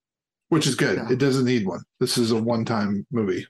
Which 0.50 0.66
is 0.68 0.76
good. 0.76 0.98
Yeah. 0.98 1.12
It 1.12 1.20
doesn't 1.20 1.46
need 1.46 1.66
one. 1.66 1.84
This 2.00 2.18
is 2.18 2.32
a 2.32 2.42
one-time 2.42 3.06
movie. 3.12 3.42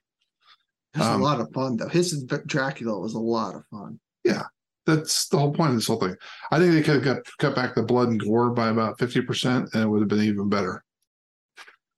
it 0.94 0.98
was 0.98 1.08
Um, 1.08 1.22
a 1.22 1.24
lot 1.24 1.40
of 1.40 1.52
fun 1.54 1.78
though. 1.78 1.88
His 1.90 2.24
Dracula 2.46 3.00
was 3.00 3.14
a 3.14 3.20
lot 3.20 3.56
of 3.56 3.64
fun. 3.72 4.00
Yeah. 4.24 4.44
That's 4.86 5.28
the 5.28 5.38
whole 5.38 5.54
point 5.54 5.72
of 5.72 5.76
this 5.76 5.88
whole 5.88 6.00
thing. 6.00 6.16
I 6.52 6.60
think 6.60 6.74
they 6.74 6.82
could 6.82 6.96
have 6.96 7.04
got 7.04 7.24
cut 7.40 7.56
back 7.56 7.76
the 7.76 7.84
blood 7.84 8.10
and 8.10 8.20
gore 8.20 8.52
by 8.52 8.70
about 8.70 8.98
fifty 8.98 9.22
percent, 9.22 9.70
and 9.74 9.84
it 9.84 9.88
would 9.88 10.00
have 10.02 10.08
been 10.10 10.22
even 10.22 10.48
better. 10.50 10.84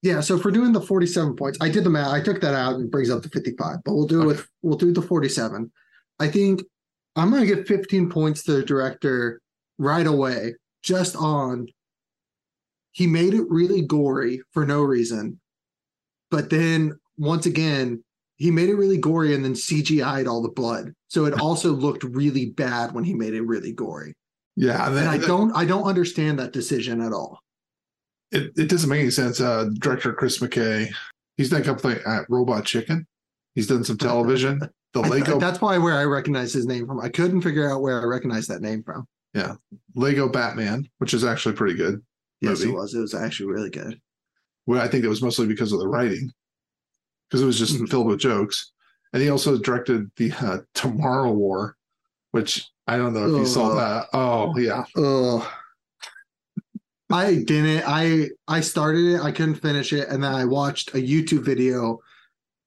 Yeah, 0.01 0.21
so 0.21 0.37
if 0.37 0.45
we're 0.45 0.51
doing 0.51 0.71
the 0.71 0.79
47 0.79 1.35
points, 1.35 1.57
I 1.59 1.67
did 1.67 1.83
the 1.83 1.89
math. 1.89 2.07
I 2.13 2.21
took 2.21 2.39
that 2.39 2.53
out 2.53 2.75
and 2.75 2.85
it 2.85 2.91
brings 2.91 3.09
up 3.09 3.21
to 3.23 3.27
55, 3.29 3.79
but 3.83 3.93
we'll 3.93 4.07
do 4.07 4.21
it 4.21 4.25
with 4.25 4.47
we'll 4.61 4.77
do 4.77 4.93
the 4.93 5.01
47. 5.01 5.69
I 6.19 6.27
think 6.29 6.63
I'm 7.17 7.29
gonna 7.31 7.45
give 7.45 7.67
15 7.67 8.09
points 8.09 8.43
to 8.43 8.53
the 8.53 8.63
director 8.63 9.41
right 9.79 10.05
away, 10.05 10.53
just 10.83 11.15
on 11.15 11.67
he 12.91 13.07
made 13.07 13.33
it 13.33 13.45
really 13.49 13.81
gory 13.81 14.41
for 14.51 14.65
no 14.65 14.81
reason. 14.81 15.39
But 16.29 16.49
then 16.49 16.99
once 17.17 17.45
again, 17.45 18.03
he 18.35 18.51
made 18.51 18.69
it 18.69 18.75
really 18.75 18.97
gory 18.97 19.33
and 19.33 19.43
then 19.43 19.53
CGI'd 19.53 20.27
all 20.27 20.41
the 20.41 20.49
blood. 20.49 20.93
So 21.07 21.25
it 21.25 21.39
also 21.39 21.71
looked 21.71 22.03
really 22.03 22.47
bad 22.47 22.93
when 22.93 23.03
he 23.03 23.13
made 23.13 23.33
it 23.33 23.41
really 23.41 23.71
gory. 23.71 24.13
Yeah, 24.55 24.87
and, 24.87 24.97
And 24.97 25.09
I 25.09 25.17
don't 25.17 25.55
I 25.55 25.65
don't 25.65 25.83
understand 25.85 26.39
that 26.39 26.53
decision 26.53 27.01
at 27.01 27.13
all. 27.13 27.39
It, 28.31 28.51
it 28.57 28.69
doesn't 28.69 28.89
make 28.89 28.99
any 28.99 29.09
sense. 29.09 29.41
Uh, 29.41 29.69
director 29.79 30.13
Chris 30.13 30.39
McKay, 30.39 30.91
he's 31.37 31.49
done 31.49 31.61
a 31.61 31.63
couple 31.63 31.89
things. 31.89 32.03
at 32.05 32.29
Robot 32.29 32.65
Chicken. 32.65 33.07
He's 33.55 33.67
done 33.67 33.83
some 33.83 33.97
television. 33.97 34.61
The 34.91 35.01
I- 35.01 35.07
Lego 35.07 35.39
that's 35.39 35.59
probably 35.59 35.77
where 35.77 35.99
I 35.99 36.03
recognize 36.05 36.51
his 36.51 36.65
name 36.65 36.87
from. 36.87 36.99
I 36.99 37.09
couldn't 37.09 37.43
figure 37.43 37.71
out 37.71 37.83
where 37.83 38.01
I 38.01 38.05
recognize 38.05 38.47
that 38.47 38.59
name 38.59 38.81
from. 38.81 39.05
Lego 39.95 40.29
Batman, 40.29 40.87
which 40.99 41.13
is 41.13 41.23
actually 41.23 41.55
pretty 41.55 41.75
good. 41.75 42.01
Yes, 42.41 42.59
movie. 42.59 42.71
it 42.71 42.75
was. 42.75 42.93
It 42.93 42.99
was 42.99 43.13
actually 43.13 43.51
really 43.51 43.69
good. 43.69 43.99
Well, 44.65 44.81
I 44.81 44.87
think 44.87 45.03
it 45.03 45.09
was 45.09 45.21
mostly 45.21 45.47
because 45.47 45.71
of 45.71 45.79
the 45.79 45.87
writing, 45.87 46.31
because 47.29 47.41
it 47.41 47.45
was 47.45 47.57
just 47.59 47.75
Mhm. 47.77 47.89
filled 47.89 48.07
with 48.07 48.19
jokes. 48.19 48.71
And 49.13 49.21
he 49.23 49.29
also 49.29 49.57
directed 49.57 50.09
the 50.17 50.31
uh, 50.33 50.59
Tomorrow 50.75 51.31
War, 51.33 51.75
which 52.31 52.69
I 52.87 52.97
don't 52.97 53.13
know 53.13 53.25
if 53.33 53.39
you 53.39 53.45
saw 53.45 53.73
that. 53.75 54.07
Oh 54.13 54.55
yeah, 54.57 54.85
Oh, 54.95 55.51
I 57.11 57.35
didn't. 57.43 57.83
I 57.87 58.29
I 58.47 58.61
started 58.61 59.15
it. 59.15 59.21
I 59.21 59.31
couldn't 59.31 59.55
finish 59.55 59.91
it, 59.93 60.07
and 60.09 60.23
then 60.23 60.31
I 60.33 60.45
watched 60.45 60.89
a 60.93 60.97
YouTube 60.97 61.43
video 61.43 61.99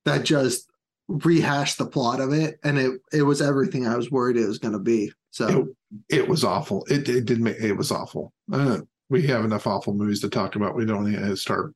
that 0.05 0.25
just 0.25 0.69
rehashed 1.09 1.79
the 1.79 1.87
plot 1.87 2.21
of 2.21 2.33
it, 2.33 2.59
and 2.65 2.77
it 2.79 3.01
it 3.13 3.23
was 3.23 3.41
everything 3.41 3.87
I 3.87 3.97
was 3.97 4.11
worried 4.11 4.37
it 4.37 4.47
was 4.49 4.59
going 4.59 4.73
to 4.75 4.81
be. 4.81 5.13
So 5.31 5.69
it 6.09 6.29
was 6.29 6.45
awful. 6.45 6.85
It 6.89 7.09
it 7.09 7.25
did 7.25 7.41
make 7.41 7.59
it 7.59 7.73
was 7.75 7.91
awful. 7.91 8.33
Uh, 8.53 8.81
we 9.11 9.27
have 9.27 9.45
enough 9.45 9.67
awful 9.67 9.95
movies 9.95 10.21
to 10.21 10.31
talk 10.31 10.57
about. 10.57 10.75
We 10.75 10.87
don't 10.87 11.11
need 11.11 11.19
to 11.19 11.37
start 11.37 11.75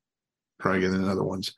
trying 0.60 0.82
in 0.82 1.08
other 1.08 1.24
ones. 1.24 1.52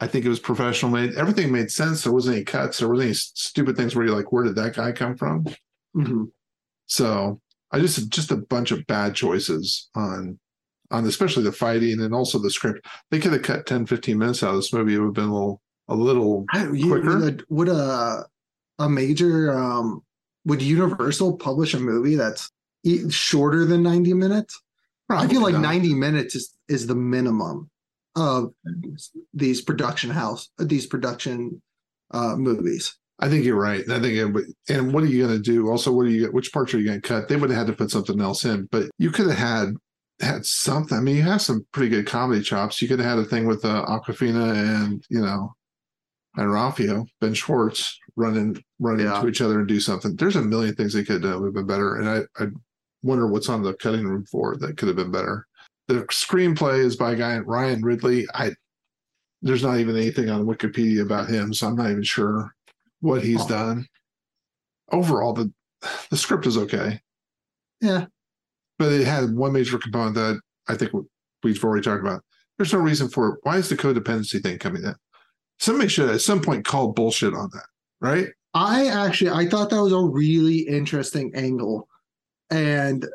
I 0.00 0.06
think 0.06 0.24
it 0.24 0.28
was 0.28 0.38
professional 0.38 0.92
made. 0.92 1.14
Everything 1.14 1.50
made 1.50 1.72
sense. 1.72 2.04
There 2.04 2.12
wasn't 2.12 2.36
any 2.36 2.44
cuts. 2.44 2.78
There 2.78 2.88
wasn't 2.88 3.06
any 3.06 3.14
stupid 3.14 3.76
things 3.76 3.96
where 3.96 4.06
you're 4.06 4.14
like, 4.14 4.30
where 4.32 4.44
did 4.44 4.54
that 4.56 4.76
guy 4.76 4.92
come 4.92 5.16
from? 5.16 5.44
mhm. 5.96 6.30
So 6.86 7.40
I 7.72 7.80
just 7.80 8.08
just 8.08 8.30
a 8.30 8.36
bunch 8.36 8.70
of 8.70 8.86
bad 8.86 9.14
choices 9.14 9.88
on 9.94 10.38
on 10.90 11.04
especially 11.06 11.42
the 11.42 11.52
fighting 11.52 12.00
and 12.00 12.14
also 12.14 12.38
the 12.38 12.50
script. 12.50 12.86
They 13.10 13.18
could 13.18 13.32
have 13.32 13.42
cut 13.42 13.66
10, 13.66 13.86
15 13.86 14.16
minutes 14.16 14.42
out 14.42 14.50
of 14.50 14.56
this 14.56 14.72
movie. 14.72 14.94
It 14.94 14.98
would 14.98 15.06
have 15.06 15.14
been 15.14 15.24
a 15.24 15.32
little 15.34 15.60
a 15.88 15.94
little 15.94 16.44
I, 16.52 16.68
you, 16.70 16.88
Quicker? 16.88 17.18
would 17.18 17.40
a, 17.40 17.44
would 17.48 17.68
a 17.68 18.24
a 18.78 18.88
major 18.88 19.52
um 19.58 20.02
would 20.48 20.62
Universal 20.62 21.36
publish 21.36 21.74
a 21.74 21.78
movie 21.78 22.16
that's 22.16 22.50
shorter 23.10 23.64
than 23.64 23.82
ninety 23.82 24.14
minutes? 24.14 24.60
I 25.10 25.26
feel 25.26 25.42
like 25.42 25.54
not. 25.54 25.62
90 25.62 25.94
minutes 25.94 26.34
is 26.34 26.54
is 26.68 26.86
the 26.86 26.94
minimum 26.94 27.70
of 28.16 28.52
these 29.32 29.62
production 29.62 30.10
house 30.10 30.50
these 30.58 30.86
production 30.86 31.62
uh 32.10 32.36
movies. 32.36 32.96
I 33.20 33.28
think 33.28 33.44
you're 33.44 33.60
right. 33.60 33.88
I 33.90 34.00
think 34.00 34.14
it 34.14 34.74
and 34.74 34.92
what 34.92 35.02
are 35.02 35.06
you 35.06 35.26
going 35.26 35.36
to 35.36 35.42
do? 35.42 35.68
Also, 35.68 35.92
what 35.92 36.06
are 36.06 36.10
you 36.10 36.30
which 36.30 36.52
parts 36.52 36.74
are 36.74 36.78
you 36.78 36.86
going 36.86 37.00
to 37.00 37.08
cut? 37.08 37.28
They 37.28 37.36
would 37.36 37.50
have 37.50 37.58
had 37.58 37.66
to 37.68 37.72
put 37.72 37.90
something 37.90 38.20
else 38.20 38.44
in, 38.44 38.68
but 38.70 38.90
you 38.98 39.10
could 39.10 39.28
have 39.28 39.38
had 39.38 39.74
had 40.20 40.46
something. 40.46 40.96
I 40.96 41.00
mean, 41.00 41.16
you 41.16 41.22
have 41.22 41.42
some 41.42 41.66
pretty 41.72 41.88
good 41.88 42.06
comedy 42.06 42.42
chops. 42.42 42.80
You 42.80 42.88
could 42.88 43.00
have 43.00 43.08
had 43.08 43.18
a 43.18 43.24
thing 43.24 43.46
with 43.46 43.64
uh, 43.64 43.84
Awkwafina 43.86 44.82
and 44.82 45.04
you 45.08 45.20
know 45.20 45.54
and 46.38 46.48
Ralphio, 46.48 47.06
Ben 47.20 47.34
Schwartz 47.34 47.98
running 48.16 48.62
running 48.78 49.06
Yeah. 49.06 49.16
into 49.16 49.28
each 49.28 49.40
other 49.42 49.58
and 49.58 49.68
do 49.68 49.80
something. 49.80 50.16
There's 50.16 50.36
a 50.36 50.42
million 50.42 50.74
things 50.74 50.92
they 50.94 51.04
could 51.04 51.14
have 51.14 51.22
done 51.22 51.30
that 51.32 51.38
would 51.40 51.46
have 51.48 51.54
been 51.54 51.66
better. 51.66 51.96
And 51.96 52.08
I, 52.08 52.42
I 52.42 52.46
wonder 53.02 53.26
what's 53.26 53.48
on 53.48 53.62
the 53.62 53.74
cutting 53.74 54.06
room 54.06 54.24
floor 54.24 54.56
that 54.56 54.76
could 54.76 54.88
have 54.88 54.96
been 54.96 55.10
better. 55.12 55.46
The 55.88 56.02
screenplay 56.06 56.78
is 56.84 56.96
by 56.96 57.12
a 57.12 57.16
guy 57.16 57.38
Ryan 57.38 57.82
Ridley. 57.82 58.26
I 58.34 58.52
there's 59.42 59.62
not 59.62 59.78
even 59.78 59.96
anything 59.96 60.30
on 60.30 60.46
Wikipedia 60.46 61.02
about 61.02 61.28
him, 61.28 61.54
so 61.54 61.68
I'm 61.68 61.76
not 61.76 61.90
even 61.90 62.02
sure 62.02 62.52
what 63.00 63.22
he's 63.22 63.42
Oh. 63.42 63.48
done. 63.48 63.86
Overall, 64.90 65.32
the 65.32 65.52
the 66.10 66.16
script 66.16 66.46
is 66.46 66.56
okay, 66.56 67.00
Yeah. 67.80 68.06
but 68.78 68.90
it 68.92 69.06
had 69.06 69.32
one 69.32 69.52
major 69.52 69.78
component 69.78 70.16
that 70.16 70.40
I 70.66 70.74
think 70.74 70.90
we've 71.44 71.62
already 71.62 71.84
talked 71.84 72.00
about. 72.02 72.22
There's 72.56 72.72
no 72.72 72.80
reason 72.80 73.08
for 73.08 73.28
it. 73.34 73.38
Why 73.44 73.58
is 73.58 73.68
the 73.68 73.76
codependency 73.76 74.42
thing 74.42 74.58
coming 74.58 74.82
in? 74.82 74.94
Somebody 75.58 75.88
should 75.88 76.10
at 76.10 76.20
some 76.20 76.40
point 76.40 76.64
call 76.64 76.92
bullshit 76.92 77.34
on 77.34 77.50
that, 77.52 77.66
right? 78.00 78.28
I 78.54 78.86
actually 78.86 79.30
I 79.30 79.48
thought 79.48 79.70
that 79.70 79.82
was 79.82 79.92
a 79.92 80.00
really 80.00 80.60
interesting 80.60 81.32
angle. 81.34 81.88
And 82.50 83.06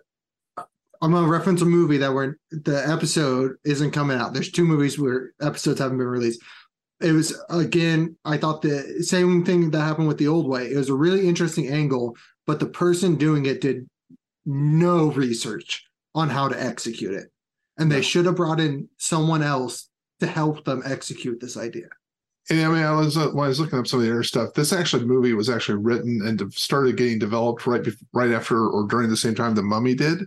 I'm 0.57 1.11
gonna 1.11 1.27
reference 1.27 1.61
a 1.61 1.65
movie 1.65 1.97
that 1.97 2.13
were 2.13 2.37
the 2.51 2.87
episode 2.87 3.55
isn't 3.65 3.91
coming 3.91 4.17
out. 4.17 4.33
There's 4.33 4.51
two 4.51 4.65
movies 4.65 4.99
where 4.99 5.33
episodes 5.41 5.79
haven't 5.79 5.97
been 5.97 6.07
released. 6.07 6.41
It 7.01 7.11
was 7.11 7.37
again, 7.49 8.15
I 8.23 8.37
thought 8.37 8.61
the 8.61 9.03
same 9.03 9.43
thing 9.43 9.71
that 9.71 9.81
happened 9.81 10.07
with 10.07 10.17
the 10.17 10.27
old 10.27 10.47
way. 10.47 10.71
It 10.71 10.77
was 10.77 10.89
a 10.89 10.95
really 10.95 11.27
interesting 11.27 11.67
angle, 11.67 12.15
but 12.47 12.59
the 12.59 12.67
person 12.67 13.15
doing 13.15 13.45
it 13.45 13.59
did 13.59 13.89
no 14.45 15.11
research 15.11 15.85
on 16.15 16.29
how 16.29 16.47
to 16.47 16.61
execute 16.61 17.13
it. 17.13 17.29
And 17.77 17.91
they 17.91 18.01
should 18.01 18.25
have 18.25 18.35
brought 18.35 18.59
in 18.59 18.87
someone 18.97 19.41
else 19.41 19.89
to 20.19 20.27
help 20.27 20.63
them 20.63 20.83
execute 20.85 21.39
this 21.41 21.57
idea. 21.57 21.87
And 22.59 22.65
I 22.65 22.69
mean, 22.69 22.83
I 22.83 22.91
was 22.91 23.17
uh, 23.17 23.29
when 23.29 23.45
I 23.45 23.47
was 23.47 23.59
looking 23.59 23.79
up 23.79 23.87
some 23.87 23.99
of 23.99 24.05
the 24.05 24.11
other 24.11 24.23
stuff. 24.23 24.53
This 24.53 24.71
actually 24.71 25.05
movie 25.05 25.33
was 25.33 25.49
actually 25.49 25.79
written 25.79 26.21
and 26.25 26.53
started 26.53 26.97
getting 26.97 27.17
developed 27.17 27.65
right 27.65 27.81
bef- 27.81 27.97
right 28.13 28.31
after 28.31 28.67
or 28.67 28.87
during 28.87 29.09
the 29.09 29.17
same 29.17 29.33
time 29.33 29.55
the 29.55 29.63
Mummy 29.63 29.95
did 29.95 30.19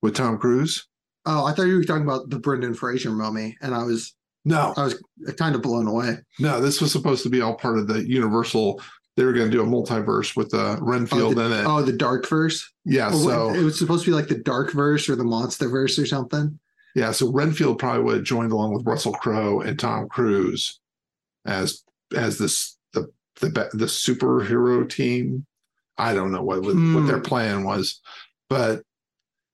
with 0.00 0.14
Tom 0.14 0.38
Cruise. 0.38 0.86
Oh, 1.26 1.44
I 1.44 1.52
thought 1.52 1.64
you 1.64 1.76
were 1.76 1.84
talking 1.84 2.04
about 2.04 2.30
the 2.30 2.38
Brendan 2.38 2.74
Fraser 2.74 3.10
mummy, 3.10 3.56
and 3.60 3.74
I 3.74 3.82
was 3.82 4.14
No, 4.44 4.72
I 4.76 4.84
was 4.84 5.02
kind 5.36 5.54
of 5.54 5.62
blown 5.62 5.86
away. 5.86 6.18
no, 6.38 6.60
this 6.60 6.80
was 6.80 6.92
supposed 6.92 7.22
to 7.22 7.30
be 7.30 7.40
all 7.40 7.54
part 7.54 7.78
of 7.78 7.86
the 7.86 8.06
Universal. 8.06 8.80
They 9.16 9.24
were 9.24 9.32
going 9.32 9.50
to 9.50 9.56
do 9.56 9.62
a 9.62 9.66
multiverse 9.66 10.36
with 10.36 10.52
uh, 10.54 10.76
Renfield 10.80 11.38
oh, 11.38 11.42
in 11.42 11.50
the, 11.50 11.60
it. 11.60 11.66
oh, 11.66 11.82
the 11.82 11.92
dark 11.92 12.28
verse. 12.28 12.70
yeah, 12.84 13.10
so 13.10 13.50
it 13.54 13.62
was 13.62 13.78
supposed 13.78 14.04
to 14.04 14.10
be 14.10 14.14
like 14.14 14.28
the 14.28 14.38
dark 14.38 14.72
verse 14.72 15.08
or 15.08 15.16
the 15.16 15.24
monster 15.24 15.68
verse 15.68 15.98
or 15.98 16.06
something. 16.06 16.58
yeah, 16.94 17.10
so 17.12 17.30
Renfield 17.30 17.78
probably 17.78 18.02
would 18.02 18.14
have 18.16 18.24
joined 18.24 18.52
along 18.52 18.74
with 18.74 18.86
Russell 18.86 19.12
Crowe 19.12 19.60
and 19.60 19.78
Tom 19.78 20.08
Cruise 20.08 20.80
as 21.46 21.82
as 22.16 22.38
this 22.38 22.78
the 22.92 23.10
the 23.40 23.48
the 23.72 23.86
superhero 23.86 24.88
team. 24.88 25.46
I 25.96 26.12
don't 26.14 26.32
know 26.32 26.42
what 26.42 26.62
what, 26.62 26.74
what 26.74 27.06
their 27.06 27.16
Hmm. 27.18 27.22
plan 27.22 27.64
was, 27.64 28.00
but 28.48 28.82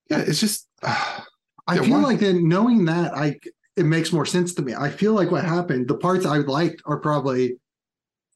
yeah, 0.09 0.19
it's 0.19 0.39
just. 0.39 0.67
Uh, 0.81 1.21
I 1.67 1.75
Yeah, 1.75 1.81
feel 1.83 1.91
why- 1.97 2.03
like 2.03 2.19
then 2.19 2.47
knowing 2.49 2.85
that, 2.85 3.15
I 3.15 3.39
it 3.77 3.85
makes 3.85 4.11
more 4.11 4.25
sense 4.25 4.53
to 4.55 4.61
me. 4.63 4.73
I 4.75 4.89
feel 4.89 5.13
like 5.13 5.31
what 5.31 5.45
happened, 5.45 5.87
the 5.87 5.95
parts 5.97 6.25
I 6.25 6.37
liked 6.39 6.81
are 6.85 6.99
probably 6.99 7.57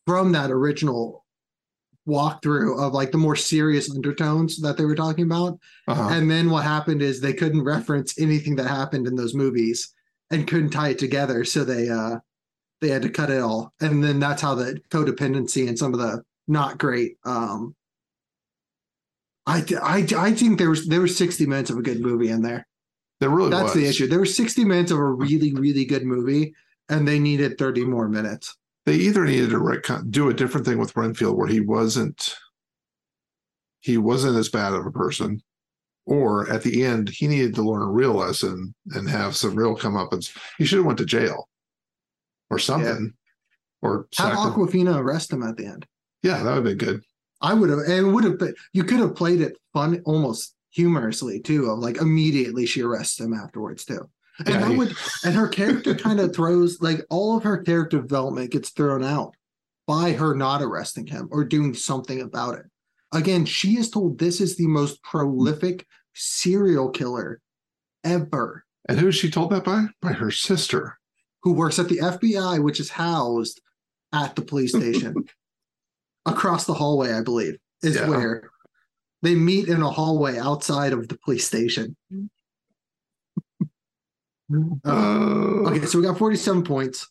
from 0.06 0.32
that 0.34 0.52
original 0.52 1.26
walkthrough 2.08 2.80
of 2.80 2.94
like 2.94 3.12
the 3.12 3.18
more 3.18 3.36
serious 3.36 3.90
undertones 3.90 4.62
that 4.62 4.78
they 4.78 4.86
were 4.86 4.96
talking 4.96 5.26
about. 5.26 5.58
uh-huh. 5.88 6.10
And 6.12 6.30
then 6.30 6.52
what 6.52 6.64
happened 6.64 7.02
is 7.02 7.20
they 7.20 7.34
couldn't 7.34 7.64
reference 7.64 8.20
anything 8.20 8.56
that 8.58 8.68
happened 8.68 9.08
in 9.08 9.16
those 9.16 9.34
movies 9.34 9.92
and 10.30 10.48
couldn't 10.48 10.70
tie 10.70 10.90
it 10.90 11.00
together. 11.00 11.44
So 11.44 11.64
they 11.64 11.90
uh 11.90 12.20
they 12.82 12.90
had 12.90 13.02
to 13.04 13.10
cut 13.10 13.30
it 13.30 13.42
all. 13.42 13.74
And 13.80 14.04
then 14.04 14.20
that's 14.20 14.42
how 14.42 14.56
the 14.56 14.80
codependency 14.90 15.68
and 15.68 15.78
some 15.78 15.94
of 15.94 16.00
the 16.00 16.24
not 16.48 16.78
great 16.78 17.18
um 17.26 17.76
I, 19.48 19.62
th- 19.62 19.80
I, 19.82 20.06
I 20.18 20.34
think 20.34 20.58
there 20.58 20.70
was 20.70 20.88
there 20.88 21.02
was 21.02 21.16
60 21.16 21.46
minutes 21.46 21.70
of 21.70 21.78
a 21.78 21.84
good 21.84 22.02
movie 22.02 22.30
in 22.30 22.42
there. 22.42 22.68
There 23.20 23.30
really 23.30 23.52
That's 23.52 23.64
was. 23.66 23.74
the 23.74 23.86
issue. 23.86 24.08
There 24.08 24.20
were 24.20 24.26
60 24.26 24.66
minutes 24.66 24.92
of 24.92 24.98
a 24.98 25.04
really, 25.04 25.54
really 25.54 25.86
good 25.86 26.04
movie, 26.04 26.54
and 26.90 27.08
they 27.08 27.20
needed 27.20 27.58
30 27.58 27.86
more 27.86 28.10
minutes. 28.10 28.56
They 28.86 28.96
either 28.96 29.26
needed 29.26 29.52
to 29.52 29.58
retcon, 29.58 30.12
do 30.12 30.30
a 30.30 30.34
different 30.34 30.66
thing 30.66 30.78
with 30.78 30.96
Renfield 30.96 31.38
where 31.38 31.48
he 31.48 31.60
wasn't 31.60 32.36
he 33.82 33.98
wasn't 33.98 34.38
as 34.38 34.50
bad 34.50 34.74
of 34.74 34.86
a 34.86 34.92
person, 34.92 35.42
or 36.06 36.50
at 36.52 36.64
the 36.64 36.84
end 36.84 37.10
he 37.10 37.28
needed 37.28 37.54
to 37.56 37.62
learn 37.62 37.84
a 37.84 37.92
real 37.92 38.14
lesson 38.14 38.74
and 38.92 39.10
have 39.10 39.36
some 39.36 39.56
real 39.56 39.78
comeuppance. 39.78 40.36
He 40.58 40.66
should 40.66 40.78
have 40.78 40.86
went 40.86 40.98
to 41.00 41.06
jail 41.06 41.48
or 42.50 42.60
something, 42.60 43.14
or 43.82 44.08
Have. 44.18 44.34
Awkwafina 44.38 44.98
arrest 44.98 45.32
him 45.32 45.44
at 45.44 45.58
the 45.58 45.66
end. 45.66 45.86
Yeah, 46.24 46.44
that 46.44 46.56
would 46.56 46.64
be 46.64 46.76
good. 46.76 47.02
I 47.42 47.54
would 47.54 47.70
have, 47.70 47.80
and 47.80 48.08
it 48.08 48.12
would 48.12 48.24
have 48.24 48.40
been, 48.40 48.56
you 48.74 48.84
could 48.84 49.00
have 49.00 49.16
played 49.16 49.42
it 49.42 49.58
fun, 49.74 50.02
almost 50.06 50.56
humorously 50.72 51.40
too, 51.40 51.70
of 51.70 51.80
like 51.80 51.98
immediately 51.98 52.66
she 52.66 52.82
arrests 52.82 53.20
him 53.20 53.34
afterwards 53.34 53.86
too. 53.86 54.10
And 54.40 54.50
Yeah, 54.50 54.60
that 54.60 54.72
he- 54.72 54.78
would, 54.78 54.96
and 55.24 55.36
her 55.36 55.48
character 55.48 55.96
kind 56.08 56.20
of 56.20 56.36
throws, 56.36 56.82
like 56.82 57.06
all 57.10 57.38
of 57.38 57.44
her 57.44 57.58
character 57.60 58.02
development 58.02 58.52
gets 58.52 58.70
thrown 58.70 59.04
out 59.04 59.36
by 59.88 60.14
her 60.14 60.34
not 60.34 60.62
arresting 60.62 61.08
him 61.08 61.28
or 61.32 61.44
doing 61.44 61.74
something 61.74 62.22
about 62.22 62.56
it. 62.58 62.66
Again, 63.14 63.46
she 63.46 63.78
is 63.78 63.90
told 63.90 64.18
this 64.18 64.42
is 64.42 64.56
the 64.58 64.68
most 64.68 65.02
prolific 65.04 65.86
serial 66.14 66.90
killer 66.90 67.40
ever 68.04 68.66
And 68.90 69.00
who 69.00 69.10
is 69.10 69.16
she 69.16 69.30
told 69.30 69.52
that 69.52 69.64
by? 69.64 69.86
By 70.02 70.14
her 70.14 70.32
sister. 70.32 70.98
Who 71.46 71.54
works 71.54 71.78
at 71.80 71.88
the 71.88 72.00
FBI, 72.00 72.62
which 72.62 72.80
is 72.82 72.90
housed 72.90 73.62
at 74.12 74.36
the 74.36 74.42
police 74.42 74.72
station 74.76 75.14
across 76.26 76.66
the 76.66 76.74
hallway, 76.74 77.14
I 77.14 77.22
believe, 77.22 77.56
is 77.84 77.96
Yeah. 77.96 78.10
where 78.10 78.50
they 79.22 79.36
meet 79.36 79.70
in 79.70 79.82
a 79.82 79.90
hallway 79.90 80.38
outside 80.40 80.92
of 80.92 81.08
the 81.08 81.18
police 81.24 81.48
station. 81.48 81.96
Uh, 84.84 85.62
Okay, 85.68 85.86
so 85.86 86.00
we 86.00 86.06
got 86.06 86.18
47 86.18 86.64
points. 86.64 87.08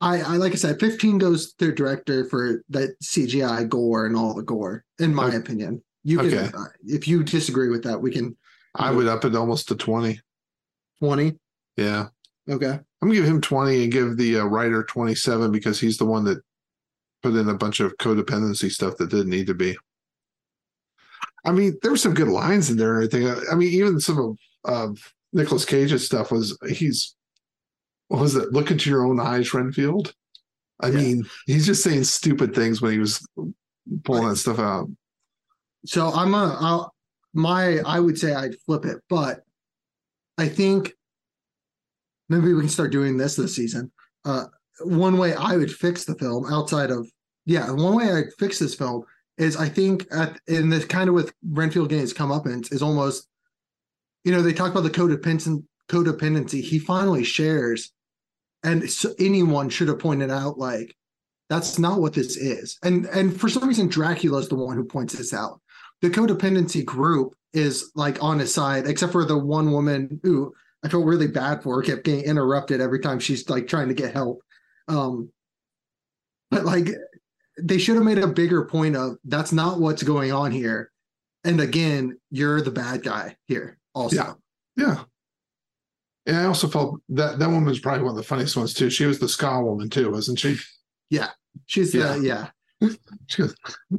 I, 0.00 0.20
I 0.22 0.36
like 0.36 0.52
I 0.52 0.56
said, 0.56 0.80
15 0.80 1.18
goes 1.18 1.52
to 1.54 1.72
director 1.72 2.24
for 2.24 2.62
that 2.70 2.98
CGI 3.02 3.68
gore 3.68 4.06
and 4.06 4.16
all 4.16 4.34
the 4.34 4.42
gore, 4.42 4.84
in 4.98 5.14
my 5.14 5.26
Okay. 5.26 5.36
opinion. 5.36 5.82
You 6.04 6.18
can, 6.18 6.26
Okay. 6.28 6.50
uh, 6.56 6.64
if 6.84 7.06
you 7.06 7.22
disagree 7.22 7.68
with 7.68 7.82
that, 7.84 8.00
we 8.00 8.10
can 8.12 8.36
I 8.76 8.90
would 8.92 9.08
up 9.08 9.24
it 9.24 9.34
almost 9.34 9.68
to 9.68 9.74
twenty. 9.76 10.20
20. 11.00 11.36
Yeah, 11.76 12.08
Okay. 12.48 12.66
I'm 12.70 13.08
gonna 13.08 13.14
give 13.14 13.24
him 13.24 13.40
20 13.40 13.84
and 13.84 13.92
give 13.92 14.16
the 14.16 14.40
uh, 14.40 14.44
writer 14.44 14.82
27 14.84 15.50
because 15.52 15.80
he's 15.80 15.98
the 15.98 16.04
one 16.04 16.24
that 16.24 16.40
put 17.22 17.34
in 17.34 17.48
a 17.48 17.54
bunch 17.54 17.80
of 17.80 17.96
codependency 17.98 18.70
stuff 18.70 18.96
that 18.96 19.10
didn't 19.10 19.30
need 19.30 19.46
to 19.46 19.54
be. 19.54 19.76
I 21.44 21.52
mean, 21.52 21.76
there 21.82 21.90
were 21.90 21.96
some 21.96 22.14
good 22.14 22.28
lines 22.28 22.70
in 22.70 22.76
there 22.76 22.98
and 23.00 23.04
everything. 23.12 23.44
I 23.50 23.54
mean, 23.54 23.72
even 23.72 24.00
some 24.00 24.18
of, 24.18 24.38
of 24.64 25.14
Nicolas 25.32 25.64
Cage's 25.64 26.04
stuff 26.04 26.30
was 26.30 26.56
he's 26.68 27.14
what 28.08 28.20
was 28.20 28.34
it? 28.36 28.52
Look 28.52 28.70
into 28.70 28.90
your 28.90 29.06
own 29.06 29.20
eyes, 29.20 29.54
Renfield. 29.54 30.14
I 30.80 30.88
Yeah. 30.88 30.96
mean, 30.96 31.26
he's 31.46 31.66
just 31.66 31.82
saying 31.84 32.04
stupid 32.04 32.54
things 32.54 32.82
when 32.82 32.92
he 32.92 32.98
was 32.98 33.24
pulling 34.04 34.24
Right. 34.24 34.30
that 34.30 34.36
stuff 34.36 34.58
out. 34.58 34.88
So 35.86 36.08
I'm 36.12 36.34
a 36.34 36.58
I'll, 36.60 36.94
my 37.32 37.78
I 37.86 38.00
would 38.00 38.18
say 38.18 38.34
I'd 38.34 38.58
flip 38.66 38.84
it, 38.84 38.98
but 39.08 39.44
I 40.36 40.48
think 40.48 40.94
maybe 42.30 42.54
we 42.54 42.60
can 42.60 42.70
start 42.70 42.92
doing 42.92 43.18
this 43.18 43.36
this 43.36 43.54
season. 43.54 43.92
Uh, 44.24 44.44
one 44.82 45.18
way 45.18 45.34
I 45.34 45.56
would 45.56 45.70
fix 45.70 46.04
the 46.04 46.14
film 46.14 46.50
outside 46.50 46.90
of 46.90 47.10
yeah, 47.44 47.70
one 47.70 47.96
way 47.96 48.10
I'd 48.10 48.32
fix 48.38 48.58
this 48.58 48.74
film 48.74 49.04
is 49.36 49.56
I 49.56 49.68
think 49.68 50.06
at 50.12 50.38
in 50.46 50.70
this 50.70 50.84
kind 50.84 51.08
of 51.08 51.14
with 51.14 51.32
Renfield 51.46 51.90
his 51.90 52.14
comeuppance 52.14 52.72
is 52.72 52.82
almost 52.82 53.28
you 54.24 54.32
know 54.32 54.40
they 54.40 54.52
talk 54.52 54.70
about 54.70 54.82
the 54.82 54.90
codependent 54.90 55.64
codependency. 55.88 56.62
He 56.62 56.78
finally 56.78 57.24
shares, 57.24 57.92
and 58.62 58.88
so 58.88 59.12
anyone 59.18 59.68
should 59.68 59.88
have 59.88 59.98
pointed 59.98 60.30
out 60.30 60.58
like 60.58 60.94
that's 61.48 61.78
not 61.78 62.00
what 62.00 62.14
this 62.14 62.36
is, 62.36 62.78
and 62.82 63.06
and 63.06 63.38
for 63.38 63.48
some 63.48 63.66
reason 63.66 63.88
Dracula's 63.88 64.48
the 64.48 64.54
one 64.54 64.76
who 64.76 64.84
points 64.84 65.14
this 65.14 65.34
out. 65.34 65.60
The 66.02 66.10
codependency 66.10 66.84
group 66.84 67.34
is 67.52 67.90
like 67.94 68.22
on 68.22 68.38
his 68.38 68.54
side, 68.54 68.86
except 68.86 69.12
for 69.12 69.24
the 69.24 69.36
one 69.36 69.72
woman 69.72 70.20
who 70.22 70.54
I 70.82 70.88
felt 70.88 71.04
really 71.06 71.26
bad 71.26 71.62
for, 71.62 71.76
her. 71.76 71.82
kept 71.82 72.04
getting 72.04 72.24
interrupted 72.24 72.80
every 72.80 73.00
time 73.00 73.18
she's 73.18 73.48
like 73.48 73.68
trying 73.68 73.88
to 73.88 73.94
get 73.94 74.14
help. 74.14 74.40
Um, 74.88 75.30
but 76.50 76.64
like 76.64 76.88
they 77.60 77.78
should 77.78 77.96
have 77.96 78.04
made 78.04 78.18
a 78.18 78.26
bigger 78.26 78.64
point 78.64 78.96
of 78.96 79.16
that's 79.24 79.52
not 79.52 79.78
what's 79.78 80.02
going 80.02 80.32
on 80.32 80.50
here. 80.50 80.90
And 81.44 81.60
again, 81.60 82.18
you're 82.30 82.60
the 82.60 82.70
bad 82.70 83.02
guy 83.02 83.36
here, 83.46 83.78
also. 83.94 84.16
Yeah. 84.16 84.34
Yeah. 84.76 85.02
And 86.26 86.36
I 86.36 86.44
also 86.44 86.68
felt 86.68 87.00
that 87.10 87.38
that 87.38 87.48
woman 87.48 87.64
was 87.64 87.80
probably 87.80 88.02
one 88.02 88.12
of 88.12 88.16
the 88.16 88.22
funniest 88.22 88.56
ones 88.56 88.74
too. 88.74 88.90
She 88.90 89.06
was 89.06 89.18
the 89.18 89.28
ska 89.28 89.60
woman 89.62 89.88
too, 89.88 90.10
wasn't 90.10 90.38
she? 90.38 90.56
Yeah, 91.08 91.30
she's 91.66 91.94
Yeah. 91.94 92.16
the 92.16 92.22
yeah. 92.22 92.48
She 93.26 93.42
goes, 93.42 93.54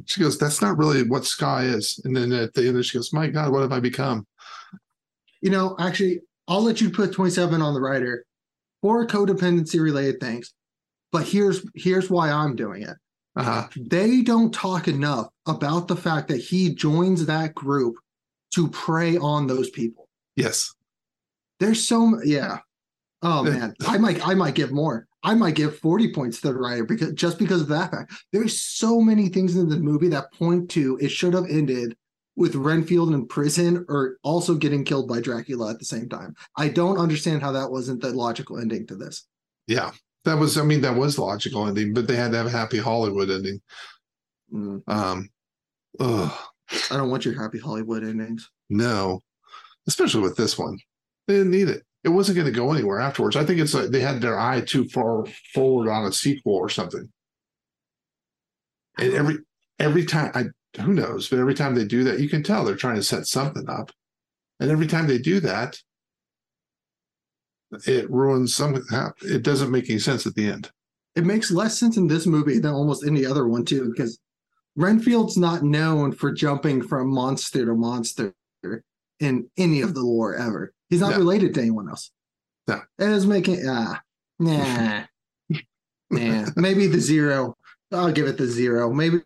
she 0.06 0.20
goes, 0.20 0.38
that's 0.38 0.60
not 0.60 0.76
really 0.76 1.04
what 1.04 1.24
ska 1.24 1.58
is. 1.58 2.00
And 2.04 2.16
then 2.16 2.32
at 2.32 2.52
the 2.54 2.66
end, 2.66 2.84
she 2.84 2.98
goes, 2.98 3.12
my 3.12 3.28
God, 3.28 3.52
what 3.52 3.62
have 3.62 3.72
I 3.72 3.78
become? 3.78 4.26
You 5.40 5.50
know, 5.50 5.76
actually, 5.78 6.20
I'll 6.48 6.62
let 6.62 6.80
you 6.80 6.90
put 6.90 7.12
27 7.12 7.62
on 7.62 7.74
the 7.74 7.80
writer 7.80 8.24
for 8.80 9.06
codependency 9.06 9.80
related 9.80 10.20
things. 10.20 10.52
But 11.12 11.26
here's 11.26 11.64
here's 11.74 12.10
why 12.10 12.30
I'm 12.30 12.56
doing 12.56 12.82
it. 12.82 12.96
Uh-huh. 13.34 13.66
they 13.80 14.20
don't 14.20 14.52
talk 14.52 14.88
enough 14.88 15.28
about 15.46 15.88
the 15.88 15.96
fact 15.96 16.28
that 16.28 16.36
he 16.36 16.74
joins 16.74 17.24
that 17.24 17.54
group 17.54 17.94
to 18.54 18.68
prey 18.68 19.16
on 19.16 19.46
those 19.46 19.70
people. 19.70 20.06
Yes. 20.36 20.74
There's 21.58 21.86
so 21.86 22.20
yeah. 22.24 22.58
Oh 23.22 23.44
man, 23.44 23.74
I 23.86 23.98
might 23.98 24.26
I 24.26 24.34
might 24.34 24.54
give 24.54 24.72
more. 24.72 25.06
I 25.22 25.34
might 25.34 25.54
give 25.54 25.78
40 25.78 26.12
points 26.12 26.40
to 26.40 26.48
the 26.48 26.58
writer 26.58 26.84
because 26.84 27.12
just 27.12 27.38
because 27.38 27.62
of 27.62 27.68
that 27.68 27.92
fact. 27.92 28.12
There's 28.32 28.58
so 28.58 29.00
many 29.00 29.28
things 29.28 29.56
in 29.56 29.68
the 29.68 29.78
movie 29.78 30.08
that 30.08 30.32
point 30.32 30.70
to 30.70 30.98
it 31.00 31.10
should 31.10 31.34
have 31.34 31.46
ended 31.48 31.96
with 32.36 32.54
Renfield 32.54 33.12
in 33.12 33.26
prison 33.26 33.84
or 33.88 34.16
also 34.22 34.54
getting 34.54 34.84
killed 34.84 35.08
by 35.08 35.20
Dracula 35.20 35.70
at 35.70 35.78
the 35.78 35.84
same 35.84 36.08
time. 36.08 36.34
I 36.56 36.68
don't 36.68 36.98
understand 36.98 37.42
how 37.42 37.52
that 37.52 37.70
wasn't 37.70 38.00
the 38.00 38.10
logical 38.10 38.58
ending 38.58 38.86
to 38.86 38.96
this. 38.96 39.26
Yeah. 39.66 39.90
That 40.24 40.38
was, 40.38 40.56
I 40.56 40.62
mean, 40.62 40.80
that 40.82 40.96
was 40.96 41.18
logical 41.18 41.66
ending, 41.66 41.92
but 41.94 42.06
they 42.06 42.16
had 42.16 42.30
to 42.32 42.38
have 42.38 42.46
a 42.46 42.50
happy 42.50 42.78
Hollywood 42.78 43.28
ending. 43.30 43.60
Mm, 44.54 44.82
Um, 44.86 45.28
ugh, 46.00 46.32
I 46.90 46.96
don't 46.96 47.10
want 47.10 47.24
your 47.24 47.40
happy 47.40 47.58
Hollywood 47.58 48.04
endings. 48.04 48.48
no, 48.70 49.20
especially 49.88 50.22
with 50.22 50.36
this 50.36 50.56
one. 50.58 50.78
They 51.26 51.34
didn't 51.34 51.50
need 51.50 51.68
it. 51.68 51.82
It 52.04 52.08
wasn't 52.10 52.36
going 52.36 52.46
to 52.46 52.52
go 52.52 52.72
anywhere 52.72 53.00
afterwards. 53.00 53.36
I 53.36 53.44
think 53.44 53.60
it's 53.60 53.74
like 53.74 53.90
they 53.90 54.00
had 54.00 54.20
their 54.20 54.38
eye 54.38 54.60
too 54.60 54.88
far 54.88 55.24
forward 55.54 55.88
on 55.90 56.04
a 56.04 56.12
sequel 56.12 56.54
or 56.54 56.68
something. 56.68 57.08
And 58.98 59.12
every 59.14 59.38
every 59.78 60.04
time 60.04 60.30
I 60.34 60.44
who 60.80 60.94
knows, 60.94 61.28
but 61.28 61.38
every 61.38 61.54
time 61.54 61.74
they 61.74 61.84
do 61.84 62.04
that, 62.04 62.20
you 62.20 62.28
can 62.28 62.42
tell 62.42 62.64
they're 62.64 62.74
trying 62.76 62.96
to 62.96 63.02
set 63.02 63.26
something 63.26 63.68
up. 63.68 63.90
And 64.60 64.70
every 64.70 64.86
time 64.86 65.06
they 65.06 65.18
do 65.18 65.40
that, 65.40 65.76
it 67.86 68.10
ruins 68.10 68.54
something. 68.54 68.82
it 69.22 69.42
doesn't 69.42 69.70
make 69.70 69.88
any 69.88 69.98
sense 69.98 70.26
at 70.26 70.34
the 70.34 70.46
end. 70.46 70.70
it 71.16 71.24
makes 71.24 71.50
less 71.50 71.78
sense 71.78 71.96
in 71.96 72.06
this 72.06 72.26
movie 72.26 72.58
than 72.58 72.72
almost 72.72 73.04
any 73.06 73.24
other 73.24 73.48
one 73.48 73.64
too 73.64 73.90
because 73.94 74.18
renfield's 74.76 75.36
not 75.36 75.62
known 75.62 76.12
for 76.12 76.32
jumping 76.32 76.82
from 76.82 77.08
monster 77.08 77.64
to 77.66 77.74
monster 77.74 78.32
in 79.20 79.46
any 79.58 79.80
of 79.82 79.94
the 79.94 80.00
lore 80.00 80.34
ever 80.36 80.72
he's 80.90 81.00
not 81.00 81.12
No. 81.12 81.18
related 81.18 81.54
to 81.54 81.60
anyone 81.60 81.88
else 81.88 82.10
No. 82.68 82.80
it 82.98 83.08
is 83.10 83.26
making 83.26 83.62
ah 83.68 84.00
nah 84.38 85.04
nah 86.10 86.46
maybe 86.56 86.86
the 86.86 87.00
zero 87.00 87.54
i'll 87.90 88.12
give 88.12 88.26
it 88.26 88.36
the 88.38 88.46
zero 88.46 88.92
maybe 88.92 89.20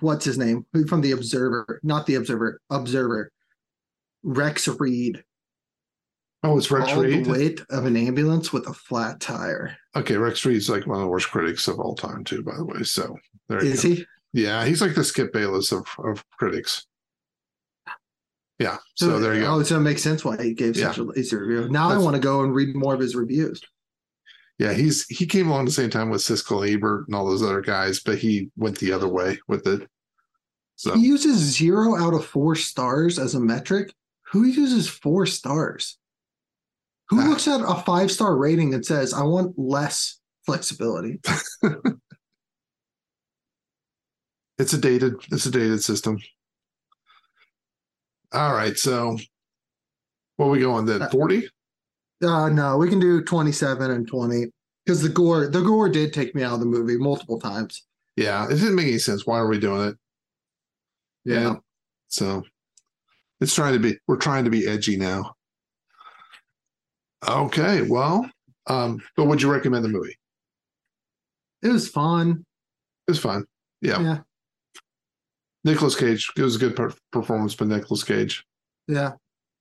what's 0.00 0.24
his 0.24 0.38
name 0.38 0.64
from 0.88 1.00
the 1.00 1.12
observer 1.12 1.80
not 1.82 2.06
the 2.06 2.14
observer 2.16 2.60
observer 2.70 3.30
rex 4.22 4.66
reed 4.68 5.22
Oh, 6.44 6.58
it's 6.58 6.72
Rex 6.72 6.90
all 6.90 7.02
Reed. 7.04 7.24
the 7.24 7.30
weight 7.30 7.60
of 7.70 7.84
an 7.86 7.96
ambulance 7.96 8.52
with 8.52 8.66
a 8.66 8.74
flat 8.74 9.20
tire 9.20 9.76
Okay, 9.94 10.16
Rex 10.16 10.44
Reed's 10.44 10.68
like 10.68 10.88
one 10.88 10.96
of 10.96 11.02
the 11.02 11.08
worst 11.08 11.30
critics 11.30 11.68
of 11.68 11.78
all 11.78 11.94
time, 11.94 12.24
too, 12.24 12.42
by 12.42 12.56
the 12.56 12.64
way. 12.64 12.82
So 12.82 13.16
there 13.48 13.64
you 13.64 13.70
is 13.70 13.82
he 13.82 14.04
Yeah, 14.32 14.64
he's 14.64 14.80
like 14.82 14.96
the 14.96 15.04
Skip 15.04 15.32
Bayless 15.32 15.70
of, 15.70 15.86
of 15.98 16.24
critics. 16.32 16.84
Yeah. 18.58 18.78
So, 18.94 19.20
there 19.20 19.34
you 19.34 19.42
go. 19.42 19.54
Oh, 19.54 19.62
so 19.62 19.76
it 19.76 19.80
makes 19.82 20.02
sense 20.02 20.24
why 20.24 20.36
he 20.42 20.52
gave 20.52 20.76
Yeah. 20.76 20.90
such 20.92 20.98
a 20.98 21.12
easy 21.16 21.36
review. 21.36 21.68
Now 21.68 21.90
I 21.90 21.98
want 21.98 22.16
to 22.16 22.20
go 22.22 22.42
and 22.42 22.52
read 22.52 22.74
more 22.74 22.94
of 22.94 23.00
his 23.00 23.14
reviews. 23.14 23.60
Yeah, 24.58 24.72
he's 24.72 25.06
he 25.06 25.26
came 25.26 25.48
along 25.48 25.64
the 25.64 25.70
same 25.72 25.90
time 25.90 26.10
with 26.10 26.20
Siskel 26.20 26.68
Ebert 26.68 27.06
and 27.08 27.14
all 27.16 27.26
those 27.26 27.42
other 27.42 27.60
guys, 27.62 28.00
but 28.00 28.18
he 28.18 28.50
went 28.56 28.78
the 28.78 28.92
other 28.92 29.08
way 29.08 29.38
with 29.48 29.66
it. 29.66 29.88
So 30.76 30.94
He 30.94 31.02
uses 31.06 31.38
zero 31.38 31.96
out 31.96 32.14
of 32.14 32.24
four 32.24 32.54
stars 32.54 33.18
as 33.18 33.34
a 33.34 33.40
metric. 33.40 33.92
Who 34.32 34.44
uses 34.44 34.88
four 34.88 35.26
stars? 35.26 35.98
Who 37.10 37.20
Ah. 37.20 37.28
looks 37.28 37.46
at 37.48 37.60
a 37.60 37.82
five 37.84 38.10
star 38.10 38.36
rating 38.36 38.72
and 38.74 38.84
says, 38.84 39.12
I 39.12 39.22
want 39.22 39.58
less 39.58 40.18
flexibility? 40.46 41.20
it's 44.58 44.72
a 44.72 44.78
dated 44.78 45.14
it's 45.30 45.46
a 45.46 45.50
dated 45.50 45.82
system. 45.82 46.18
All 48.32 48.54
right, 48.54 48.76
so 48.78 49.18
what 50.36 50.48
we 50.50 50.60
going 50.60 50.86
then? 50.86 51.02
Uh, 51.02 51.10
40? 51.10 51.48
Uh, 52.22 52.48
no, 52.48 52.76
we 52.76 52.88
can 52.88 53.00
do 53.00 53.22
27 53.22 53.90
and 53.90 54.06
20 54.06 54.46
because 54.84 55.02
the 55.02 55.08
gore, 55.08 55.48
the 55.48 55.60
gore 55.60 55.88
did 55.88 56.12
take 56.12 56.34
me 56.34 56.42
out 56.42 56.54
of 56.54 56.60
the 56.60 56.66
movie 56.66 56.96
multiple 56.96 57.40
times. 57.40 57.84
Yeah, 58.16 58.46
it 58.46 58.56
didn't 58.56 58.76
make 58.76 58.86
any 58.86 58.98
sense. 58.98 59.26
Why 59.26 59.38
are 59.38 59.48
we 59.48 59.58
doing 59.58 59.88
it? 59.88 59.96
Yeah. 61.24 61.56
So 62.08 62.42
it's 63.40 63.54
trying 63.54 63.72
to 63.72 63.78
be 63.78 63.98
we're 64.06 64.16
trying 64.16 64.44
to 64.44 64.50
be 64.50 64.66
edgy 64.66 64.96
now. 64.96 65.34
Okay, 67.26 67.82
well, 67.82 68.28
um, 68.66 69.00
but 69.16 69.26
would 69.26 69.40
you 69.40 69.50
recommend 69.50 69.84
the 69.84 69.88
movie? 69.88 70.16
It 71.62 71.68
was 71.68 71.88
fun. 71.88 72.44
It's 73.08 73.18
fun. 73.18 73.44
Yeah. 73.80 74.00
Yeah. 74.00 74.18
Nicolas 75.64 75.94
Cage. 75.94 76.30
It 76.36 76.42
was 76.42 76.56
a 76.56 76.58
good 76.58 76.76
per- 76.76 76.94
performance 77.12 77.54
by 77.54 77.66
Nicolas 77.66 78.02
Cage. 78.02 78.44
Yeah. 78.88 79.12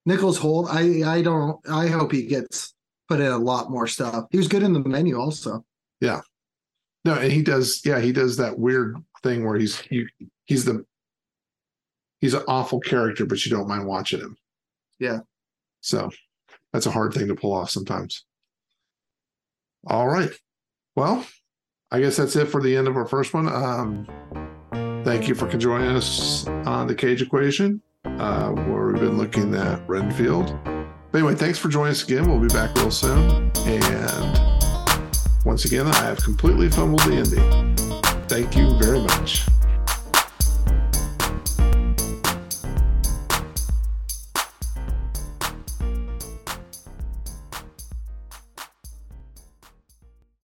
Nicholas 0.05 0.37
Hoult, 0.39 0.67
I, 0.69 1.17
I 1.17 1.21
don't, 1.21 1.59
I 1.69 1.87
hope 1.87 2.11
he 2.11 2.25
gets 2.25 2.73
put 3.07 3.19
in 3.19 3.27
a 3.27 3.37
lot 3.37 3.69
more 3.69 3.87
stuff. 3.87 4.25
He 4.31 4.37
was 4.37 4.47
good 4.47 4.63
in 4.63 4.73
the 4.73 4.79
menu 4.79 5.19
also. 5.19 5.65
Yeah. 5.99 6.21
No, 7.03 7.15
and 7.15 7.31
he 7.31 7.41
does. 7.41 7.81
Yeah, 7.83 7.99
he 7.99 8.11
does 8.11 8.37
that 8.37 8.57
weird 8.59 8.95
thing 9.23 9.45
where 9.45 9.57
he's 9.57 9.79
he, 9.79 10.05
he's 10.45 10.65
the 10.65 10.85
he's 12.19 12.35
an 12.35 12.43
awful 12.47 12.79
character, 12.79 13.25
but 13.25 13.43
you 13.43 13.51
don't 13.51 13.67
mind 13.67 13.87
watching 13.87 14.19
him. 14.19 14.37
Yeah. 14.99 15.19
So 15.81 16.11
that's 16.71 16.85
a 16.85 16.91
hard 16.91 17.13
thing 17.13 17.27
to 17.27 17.35
pull 17.35 17.53
off 17.53 17.71
sometimes. 17.71 18.25
All 19.87 20.07
right. 20.07 20.31
Well, 20.95 21.25
I 21.89 21.99
guess 21.99 22.17
that's 22.17 22.35
it 22.35 22.45
for 22.45 22.61
the 22.61 22.77
end 22.77 22.87
of 22.87 22.95
our 22.95 23.07
first 23.07 23.33
one. 23.33 23.47
Um, 23.47 24.07
thank 25.03 25.27
you 25.27 25.33
for 25.33 25.47
joining 25.57 25.89
us 25.89 26.45
on 26.47 26.85
the 26.85 26.95
Cage 26.95 27.21
Equation, 27.23 27.81
uh, 28.21 28.49
where 28.51 28.87
we've 28.87 29.01
been 29.01 29.17
looking 29.17 29.55
at 29.55 29.87
Renfield. 29.87 30.57
But 30.63 31.17
anyway, 31.17 31.35
thanks 31.35 31.57
for 31.57 31.69
joining 31.69 31.91
us 31.91 32.03
again. 32.03 32.29
We'll 32.29 32.39
be 32.39 32.47
back 32.47 32.75
real 32.75 32.91
soon. 32.91 33.51
And 33.65 34.39
once 35.43 35.65
again, 35.65 35.87
I 35.87 35.95
have 35.95 36.17
completely 36.17 36.69
fumbled 36.69 37.01
the 37.01 37.15
ending. 37.15 37.75
Thank 38.27 38.55
you 38.55 38.77
very 38.79 39.01
much. 39.01 39.45